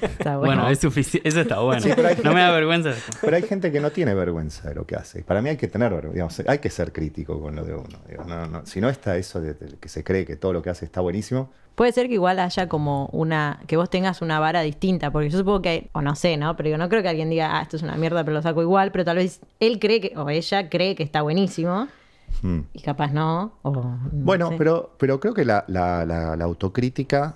Está 0.01 0.37
Bueno, 0.37 0.61
bueno. 0.63 0.69
es 0.69 0.79
suficiente. 0.79 1.27
Eso 1.27 1.41
está 1.41 1.59
bueno. 1.59 1.81
Sí, 1.81 1.91
pero 1.95 2.07
hay- 2.07 2.17
No 2.23 2.33
me 2.33 2.41
da 2.41 2.51
vergüenza. 2.51 2.93
Pero 3.21 3.35
hay 3.35 3.43
gente 3.43 3.71
que 3.71 3.79
no 3.81 3.91
tiene 3.91 4.13
vergüenza 4.13 4.69
de 4.69 4.75
lo 4.75 4.85
que 4.85 4.95
hace. 4.95 5.23
Para 5.23 5.41
mí 5.41 5.49
hay 5.49 5.57
que 5.57 5.67
tener 5.67 5.91
vergüenza, 5.93 6.43
hay 6.47 6.59
que 6.59 6.69
ser 6.69 6.93
crítico 6.93 7.41
con 7.41 7.55
lo 7.55 7.63
de 7.65 7.73
uno. 7.73 7.97
digo, 8.09 8.23
no, 8.23 8.45
no. 8.47 8.65
Si 8.65 8.79
no 8.79 8.89
está 8.89 9.17
eso 9.17 9.41
de, 9.41 9.53
de 9.53 9.77
que 9.77 9.89
se 9.89 10.03
cree 10.03 10.25
que 10.25 10.35
todo 10.35 10.53
lo 10.53 10.61
que 10.61 10.69
hace 10.69 10.76
está 10.85 11.01
buenísimo, 11.01 11.49
Puede 11.75 11.91
ser 11.91 12.07
que 12.07 12.15
igual 12.15 12.39
haya 12.39 12.67
como 12.67 13.05
una, 13.11 13.59
que 13.67 13.77
vos 13.77 13.87
tengas 13.87 14.23
una 14.23 14.39
vara 14.39 14.61
distinta, 14.61 15.11
porque 15.11 15.29
yo 15.29 15.37
supongo 15.37 15.61
que, 15.61 15.69
hay- 15.69 15.89
o 15.93 16.01
no 16.01 16.15
sé, 16.15 16.35
¿no? 16.35 16.55
Pero 16.55 16.69
yo 16.69 16.77
no 16.79 16.89
creo 16.89 17.03
que 17.03 17.09
alguien 17.09 17.29
diga, 17.29 17.55
ah, 17.55 17.61
esto 17.61 17.75
es 17.75 17.83
una 17.83 17.95
mierda, 17.97 18.23
pero 18.23 18.33
lo 18.33 18.41
saco 18.41 18.63
igual, 18.63 18.91
pero 18.91 19.05
tal 19.05 19.17
vez 19.17 19.41
él 19.59 19.77
cree 19.77 20.01
que, 20.01 20.17
o 20.17 20.27
ella 20.27 20.69
cree 20.71 20.95
que 20.95 21.03
está 21.03 21.21
buenísimo, 21.21 21.87
mm. 22.41 22.59
y 22.73 22.81
capaz 22.81 23.11
no, 23.13 23.51
o 23.61 23.71
no 23.75 23.99
Bueno, 24.11 24.49
sé. 24.49 24.55
pero, 24.57 24.95
pero 24.97 25.19
creo 25.19 25.35
que 25.35 25.45
la, 25.45 25.65
la- 25.67 26.03
la- 26.03 26.35
la 26.35 26.45
autocrítica 26.45 27.35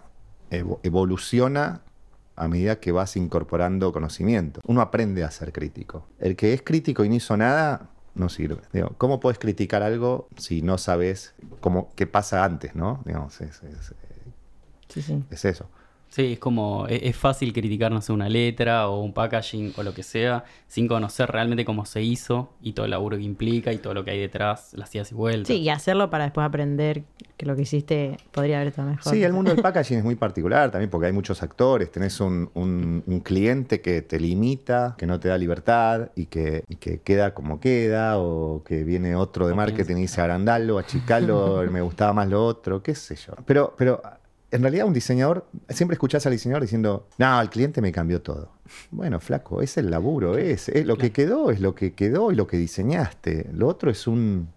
evo- 0.49 0.80
evoluciona 0.82 1.82
a 2.36 2.47
medida 2.47 2.80
que 2.80 2.91
vas 2.91 3.15
incorporando 3.17 3.93
conocimiento. 3.93 4.60
Uno 4.65 4.82
aprende 4.82 5.23
a 5.23 5.30
ser 5.30 5.54
crítico. 5.54 6.08
El 6.19 6.36
que 6.36 6.54
es 6.54 6.63
crítico 6.63 7.04
y 7.06 7.10
no 7.10 7.13
hizo 7.15 7.38
nada, 7.38 7.89
no 8.15 8.30
sirve. 8.30 8.62
Digo, 8.74 8.93
¿Cómo 8.97 9.19
puedes 9.19 9.39
criticar 9.39 9.84
algo 9.84 10.28
si 10.38 10.62
no 10.62 10.78
sabes 10.78 11.34
cómo, 11.60 11.91
qué 11.95 12.08
pasa 12.08 12.43
antes, 12.43 12.76
no? 12.76 13.02
Digamos, 13.06 13.39
es, 13.41 13.62
es- 13.63 13.93
Sí, 14.89 15.02
sí. 15.02 15.24
es 15.32 15.45
eso. 15.45 15.69
Sí, 16.12 16.34
es 16.34 16.39
como, 16.39 16.88
e- 16.89 17.08
es, 17.08 17.15
fácil 17.15 17.54
criticar, 17.54 17.89
no 17.89 18.02
sé, 18.02 18.12
una 18.12 18.28
letra 18.28 18.89
o 18.89 19.00
un 19.02 19.13
packaging 19.13 19.71
o 19.78 19.84
lo 19.84 19.93
que 19.93 20.04
sea, 20.04 20.43
sin 20.67 20.86
conocer 20.89 21.32
realmente 21.32 21.63
cómo 21.63 21.86
se 21.86 22.02
hizo 22.04 22.50
y 22.62 22.74
todo 22.74 22.84
el 22.86 22.91
laburo 22.91 23.15
que 23.15 23.24
implica 23.24 23.71
y 23.71 23.78
todo 23.78 23.93
lo 23.93 24.04
que 24.04 24.12
hay 24.12 24.19
detrás, 24.19 24.74
las 24.74 24.93
idas 24.93 25.10
y 25.13 25.15
vueltas. 25.15 25.47
Sí, 25.47 25.62
y 25.62 25.69
hacerlo 25.69 26.10
para 26.10 26.26
después 26.26 26.45
aprender 26.45 27.04
que 27.38 27.45
lo 27.45 27.56
que 27.56 27.62
hiciste 27.62 28.17
podría 28.32 28.58
haber 28.58 28.67
estado 28.67 28.89
mejor. 28.89 29.13
Sí, 29.13 29.24
el 29.24 29.32
mundo 29.32 29.52
del 29.52 29.62
packaging 29.62 30.00
es 30.00 30.04
muy 30.04 30.15
particular 30.15 30.69
también 30.69 30.89
porque 30.89 31.08
hay 31.08 31.13
muchos 31.13 31.41
actores. 31.43 31.89
Tenés 31.89 32.19
un, 32.19 32.52
un- 32.56 33.04
un 33.08 33.19
cliente 33.21 33.80
que 33.80 34.02
te 34.02 34.19
limita, 34.19 34.95
que 34.97 35.08
no 35.08 35.17
te 35.17 35.30
da 35.30 35.38
libertad 35.38 36.10
y 36.17 36.26
que, 36.26 36.65
y 36.67 36.76
que 36.76 37.00
queda 37.00 37.34
como 37.34 37.62
queda, 37.62 38.19
o 38.19 38.63
que 38.65 38.84
viene 38.84 39.15
otro 39.15 39.47
de 39.47 39.54
marketing 39.56 39.95
y 39.95 40.02
dice 40.02 40.19
agrandalo, 40.19 40.78
achicalo, 40.78 41.63
me 41.71 41.82
gustaba 41.82 42.12
más 42.12 42.28
lo 42.28 42.45
otro, 42.45 42.84
qué 42.84 42.95
sé 42.95 43.15
yo. 43.15 43.34
Pero, 43.45 43.74
pero 43.78 44.02
en 44.51 44.61
realidad 44.61 44.85
un 44.85 44.93
diseñador, 44.93 45.47
siempre 45.69 45.95
escuchás 45.95 46.25
al 46.25 46.33
diseñador 46.33 46.61
diciendo, 46.63 47.07
no, 47.17 47.41
el 47.41 47.49
cliente 47.49 47.81
me 47.81 47.91
cambió 47.91 48.21
todo. 48.21 48.51
Bueno, 48.91 49.19
flaco, 49.19 49.61
es 49.61 49.77
el 49.77 49.89
laburo, 49.89 50.37
es, 50.37 50.69
es 50.69 50.85
lo 50.85 50.97
que 50.97 51.11
quedó, 51.11 51.51
es 51.51 51.59
lo 51.61 51.73
que 51.73 51.93
quedó 51.93 52.31
y 52.31 52.35
lo 52.35 52.47
que 52.47 52.57
diseñaste. 52.57 53.49
Lo 53.53 53.67
otro 53.67 53.89
es 53.91 54.07
un... 54.07 54.49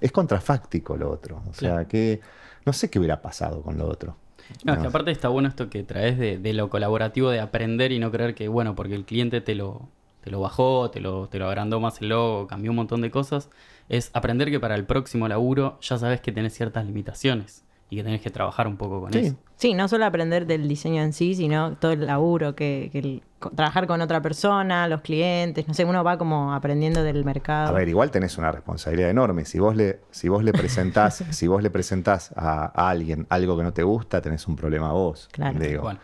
Es 0.00 0.12
contrafáctico 0.12 0.96
lo 0.96 1.10
otro. 1.10 1.42
O 1.50 1.54
sea, 1.54 1.70
Claro. 1.72 1.88
que 1.88 2.20
no 2.64 2.72
sé 2.72 2.90
qué 2.90 2.98
hubiera 3.00 3.20
pasado 3.20 3.60
con 3.62 3.76
lo 3.76 3.86
otro. 3.88 4.16
No, 4.64 4.80
que 4.80 4.86
aparte 4.86 5.10
está 5.10 5.28
bueno 5.28 5.48
esto 5.48 5.68
que 5.68 5.82
traes 5.82 6.16
de, 6.18 6.38
de 6.38 6.52
lo 6.52 6.70
colaborativo, 6.70 7.30
de 7.30 7.40
aprender 7.40 7.90
y 7.90 7.98
no 7.98 8.10
creer 8.12 8.34
que, 8.34 8.46
bueno, 8.46 8.74
porque 8.76 8.94
el 8.94 9.04
cliente 9.04 9.40
te 9.40 9.54
lo, 9.56 9.88
te 10.20 10.30
lo 10.30 10.40
bajó, 10.40 10.90
te 10.90 11.00
lo, 11.00 11.28
te 11.28 11.38
lo 11.40 11.48
agrandó 11.48 11.80
más 11.80 12.00
el 12.02 12.10
logo, 12.10 12.46
cambió 12.46 12.70
un 12.70 12.76
montón 12.76 13.00
de 13.00 13.10
cosas, 13.10 13.48
es 13.88 14.10
aprender 14.12 14.50
que 14.50 14.60
para 14.60 14.74
el 14.76 14.84
próximo 14.84 15.26
laburo 15.28 15.78
ya 15.80 15.98
sabes 15.98 16.20
que 16.20 16.30
tenés 16.30 16.54
ciertas 16.54 16.84
limitaciones 16.86 17.63
y 17.90 17.96
que 17.96 18.02
tenés 18.04 18.20
que 18.22 18.30
trabajar 18.30 18.66
un 18.66 18.76
poco 18.76 19.00
con 19.00 19.12
Sí. 19.12 19.18
eso. 19.20 19.36
Sí, 19.56 19.72
no 19.74 19.86
solo 19.88 20.04
aprender 20.04 20.46
del 20.46 20.66
diseño 20.68 21.02
en 21.02 21.12
sí, 21.12 21.34
sino 21.34 21.76
todo 21.76 21.92
el 21.92 22.06
laburo, 22.06 22.54
que, 22.56 22.88
que 22.92 22.98
el- 22.98 23.22
trabajar 23.54 23.86
con 23.86 24.00
otra 24.00 24.20
persona, 24.20 24.88
los 24.88 25.00
clientes, 25.02 25.68
no 25.68 25.74
sé, 25.74 25.84
uno 25.84 26.02
va 26.02 26.18
como 26.18 26.52
aprendiendo 26.54 27.02
del 27.02 27.24
mercado. 27.24 27.68
A 27.68 27.72
ver, 27.72 27.88
igual 27.88 28.10
tenés 28.10 28.36
una 28.38 28.50
responsabilidad 28.50 29.10
enorme. 29.10 29.44
Si 29.44 29.58
vos 29.60 29.76
le, 29.76 30.00
si 30.10 30.28
vos 30.28 30.42
le 30.42 30.52
presentás, 30.52 31.22
si 31.30 31.46
vos 31.46 31.62
le 31.62 31.70
presentás 31.70 32.32
a, 32.36 32.64
a 32.74 32.90
alguien 32.90 33.26
algo 33.30 33.56
que 33.56 33.62
no 33.62 33.72
te 33.72 33.82
gusta, 33.84 34.20
tenés 34.20 34.48
un 34.48 34.56
problema 34.56 34.92
vos. 34.92 35.28
Claro. 35.30 35.58
Digo, 35.58 35.82
Bueno, 35.82 36.00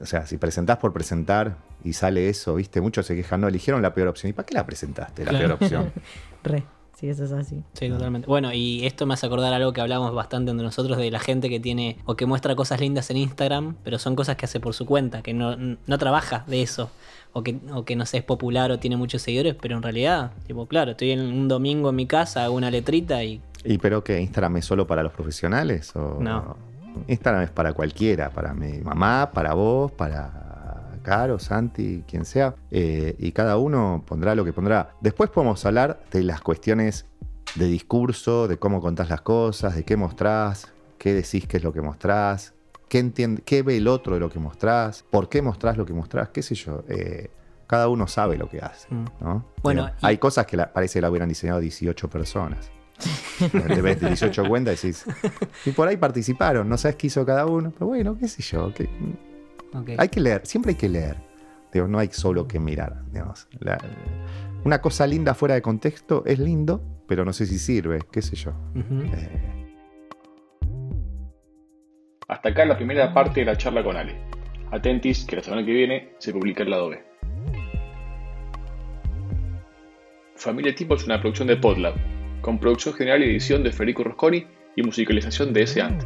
O 0.00 0.06
sea, 0.06 0.26
si 0.26 0.38
presentás 0.38 0.78
por 0.78 0.92
presentar 0.94 1.56
y 1.84 1.92
sale 1.92 2.28
eso, 2.30 2.54
viste, 2.56 2.80
muchos 2.80 3.06
se 3.06 3.14
quejan, 3.14 3.42
no, 3.42 3.48
eligieron 3.48 3.80
la 3.82 3.92
peor 3.94 4.08
opción. 4.08 4.30
¿Y 4.30 4.32
para 4.32 4.46
qué 4.46 4.54
la 4.54 4.64
presentaste, 4.66 5.24
la 5.24 5.30
Claro. 5.30 5.46
peor 5.46 5.52
opción? 5.62 5.92
Re, 6.42 6.64
sí, 6.98 7.08
eso 7.08 7.24
es 7.24 7.32
así. 7.32 7.62
Sí, 7.74 7.88
totalmente. 7.88 8.26
Bueno, 8.26 8.52
y 8.52 8.84
esto 8.86 9.06
me 9.06 9.14
hace 9.14 9.26
acordar 9.26 9.52
algo 9.52 9.72
que 9.72 9.80
hablamos 9.80 10.14
bastante 10.14 10.50
entre 10.50 10.64
nosotros 10.64 10.98
de 10.98 11.10
la 11.10 11.20
gente 11.20 11.48
que 11.48 11.60
tiene 11.60 11.98
o 12.04 12.16
que 12.16 12.26
muestra 12.26 12.56
cosas 12.56 12.80
lindas 12.80 13.10
en 13.10 13.18
Instagram, 13.18 13.76
pero 13.84 13.98
son 13.98 14.16
cosas 14.16 14.36
que 14.36 14.46
hace 14.46 14.60
por 14.60 14.74
su 14.74 14.86
cuenta, 14.86 15.22
que 15.22 15.34
no, 15.34 15.56
no 15.56 15.98
trabaja 15.98 16.44
de 16.46 16.62
eso. 16.62 16.90
O 17.32 17.42
que, 17.42 17.58
o 17.74 17.84
que 17.84 17.96
no 17.96 18.06
sé, 18.06 18.18
es 18.18 18.24
popular 18.24 18.70
o 18.70 18.78
tiene 18.78 18.96
muchos 18.96 19.20
seguidores, 19.20 19.54
pero 19.60 19.76
en 19.76 19.82
realidad, 19.82 20.32
tipo, 20.46 20.64
claro, 20.66 20.92
estoy 20.92 21.10
en 21.10 21.20
un 21.20 21.48
domingo 21.48 21.90
en 21.90 21.96
mi 21.96 22.06
casa, 22.06 22.44
hago 22.44 22.54
una 22.54 22.70
letrita 22.70 23.22
y 23.22 23.42
¿Y 23.66 23.78
pero 23.78 24.02
qué? 24.02 24.20
¿Instagram 24.20 24.58
es 24.58 24.64
solo 24.64 24.86
para 24.86 25.02
los 25.02 25.12
profesionales? 25.12 25.94
O... 25.96 26.18
No. 26.20 26.56
Instagram 27.08 27.42
es 27.42 27.50
para 27.50 27.72
cualquiera, 27.72 28.30
para 28.30 28.54
mi 28.54 28.78
mamá, 28.78 29.30
para 29.34 29.54
vos, 29.54 29.92
para 29.92 30.45
Caro, 31.06 31.38
Santi, 31.38 32.02
quien 32.08 32.24
sea. 32.24 32.56
Eh, 32.72 33.14
y 33.20 33.30
cada 33.30 33.58
uno 33.58 34.02
pondrá 34.04 34.34
lo 34.34 34.44
que 34.44 34.52
pondrá. 34.52 34.90
Después 35.00 35.30
podemos 35.30 35.64
hablar 35.64 36.02
de 36.10 36.24
las 36.24 36.40
cuestiones 36.40 37.06
de 37.54 37.66
discurso, 37.66 38.48
de 38.48 38.56
cómo 38.58 38.80
contás 38.80 39.08
las 39.08 39.20
cosas, 39.20 39.76
de 39.76 39.84
qué 39.84 39.96
mostrás, 39.96 40.72
qué 40.98 41.14
decís 41.14 41.46
que 41.46 41.58
es 41.58 41.62
lo 41.62 41.72
que 41.72 41.80
mostrás, 41.80 42.54
qué, 42.88 42.98
entiende, 42.98 43.40
qué 43.44 43.62
ve 43.62 43.76
el 43.76 43.86
otro 43.86 44.14
de 44.14 44.20
lo 44.20 44.28
que 44.28 44.40
mostrás, 44.40 45.04
por 45.08 45.28
qué 45.28 45.42
mostrás 45.42 45.76
lo 45.76 45.86
que 45.86 45.92
mostrás, 45.92 46.30
qué 46.30 46.42
sé 46.42 46.56
yo. 46.56 46.82
Eh, 46.88 47.30
cada 47.68 47.86
uno 47.88 48.08
sabe 48.08 48.36
lo 48.36 48.48
que 48.48 48.58
hace. 48.58 48.92
Mm. 48.92 49.04
¿no? 49.20 49.44
Bueno, 49.62 49.84
Digo, 49.86 49.96
y- 50.02 50.06
hay 50.06 50.18
cosas 50.18 50.44
que 50.46 50.56
la- 50.56 50.72
parece 50.72 50.94
que 50.94 51.02
la 51.02 51.10
hubieran 51.10 51.28
diseñado 51.28 51.60
18 51.60 52.10
personas. 52.10 52.68
Te 53.52 53.80
ves 53.80 54.00
18 54.00 54.44
cuentas 54.48 54.82
y 54.82 54.88
decís. 54.88 55.04
Y 55.66 55.70
por 55.70 55.86
ahí 55.86 55.96
participaron, 55.98 56.68
no 56.68 56.76
sabes 56.76 56.96
qué 56.96 57.06
hizo 57.06 57.24
cada 57.24 57.46
uno, 57.46 57.70
pero 57.70 57.86
bueno, 57.86 58.18
qué 58.18 58.26
sé 58.26 58.42
yo. 58.42 58.74
que- 58.74 58.88
hay 59.98 60.08
que 60.08 60.20
leer, 60.20 60.46
siempre 60.46 60.70
hay 60.72 60.76
que 60.76 60.88
leer. 60.88 61.16
Digo, 61.72 61.86
no 61.88 61.98
hay 61.98 62.08
solo 62.10 62.46
que 62.48 62.58
mirar. 62.58 63.04
digamos. 63.12 63.48
La- 63.60 63.78
una 64.64 64.80
cosa 64.80 65.06
linda 65.06 65.34
fuera 65.34 65.54
de 65.54 65.62
contexto 65.62 66.24
es 66.26 66.38
lindo, 66.38 66.82
pero 67.06 67.24
no 67.24 67.32
sé 67.32 67.46
si 67.46 67.58
sirve, 67.58 68.00
qué 68.10 68.20
sé 68.22 68.34
yo. 68.36 68.52
Eh, 68.74 69.74
Hasta 72.28 72.48
acá 72.48 72.64
la 72.64 72.76
primera 72.76 73.12
parte 73.14 73.40
de 73.40 73.46
la 73.46 73.56
charla 73.56 73.84
con 73.84 73.96
Ale. 73.96 74.16
Atentis 74.72 75.24
que 75.24 75.36
la 75.36 75.42
semana 75.42 75.64
que 75.64 75.72
viene 75.72 76.14
se 76.18 76.32
publica 76.32 76.64
el 76.64 76.70
lado 76.70 76.88
B. 76.88 77.00
Familia 80.34 80.74
Tipo 80.74 80.94
es 80.94 81.04
una 81.04 81.20
producción 81.20 81.48
de 81.48 81.56
Podlab, 81.56 81.94
con 82.42 82.58
producción 82.58 82.94
general 82.94 83.22
y 83.22 83.26
edición 83.30 83.62
de 83.62 83.72
Federico 83.72 84.04
Rosconi 84.04 84.46
y 84.76 84.82
musicalización 84.82 85.52
de 85.52 85.62
S. 85.62 85.80
Ant. 85.80 86.02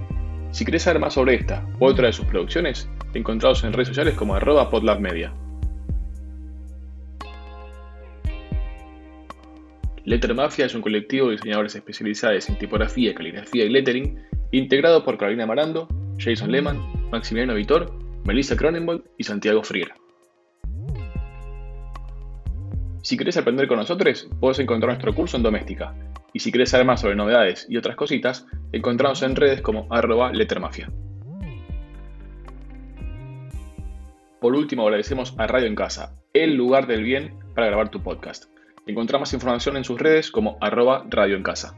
Si 0.50 0.64
querés 0.64 0.82
saber 0.82 1.00
más 1.00 1.14
sobre 1.14 1.34
esta 1.34 1.66
u 1.78 1.86
otra 1.86 2.06
de 2.06 2.12
sus 2.12 2.26
producciones, 2.26 2.88
encontrados 3.14 3.62
en 3.64 3.72
redes 3.72 3.88
sociales 3.88 4.14
como 4.14 4.34
arroba 4.34 4.68
podlabmedia. 4.68 5.32
Letter 10.04 10.34
Mafia 10.34 10.66
es 10.66 10.74
un 10.74 10.82
colectivo 10.82 11.28
de 11.28 11.36
diseñadores 11.36 11.76
especializados 11.76 12.48
en 12.48 12.58
tipografía, 12.58 13.14
caligrafía 13.14 13.64
y 13.64 13.68
lettering, 13.68 14.18
integrado 14.50 15.04
por 15.04 15.18
Carolina 15.18 15.46
Marando, 15.46 15.86
Jason 16.18 16.50
Lehman, 16.50 16.80
Maximiliano 17.10 17.54
Vitor, 17.54 17.92
Melissa 18.24 18.56
Cronenbold 18.56 19.04
y 19.18 19.24
Santiago 19.24 19.62
Friera. 19.62 19.94
Si 23.02 23.16
querés 23.16 23.36
aprender 23.36 23.66
con 23.66 23.78
nosotros, 23.78 24.28
puedes 24.40 24.58
encontrar 24.58 24.90
nuestro 24.90 25.14
curso 25.14 25.36
en 25.36 25.42
doméstica. 25.42 25.94
Y 26.32 26.40
si 26.40 26.52
querés 26.52 26.70
saber 26.70 26.86
más 26.86 27.00
sobre 27.00 27.16
novedades 27.16 27.66
y 27.68 27.76
otras 27.76 27.96
cositas, 27.96 28.46
encontramos 28.72 29.22
en 29.22 29.36
redes 29.36 29.62
como 29.62 29.86
arroba 29.90 30.32
lettermafia. 30.32 30.90
Por 34.40 34.54
último, 34.54 34.82
agradecemos 34.82 35.34
a 35.38 35.46
Radio 35.46 35.66
en 35.66 35.74
Casa, 35.74 36.14
el 36.32 36.54
lugar 36.54 36.86
del 36.86 37.02
bien 37.02 37.34
para 37.54 37.66
grabar 37.66 37.90
tu 37.90 38.02
podcast. 38.02 38.44
Encontramos 38.86 39.28
más 39.28 39.34
información 39.34 39.76
en 39.76 39.84
sus 39.84 39.98
redes 39.98 40.30
como 40.30 40.56
arroba 40.60 41.04
Radio 41.08 41.36
en 41.36 41.42
Casa. 41.42 41.76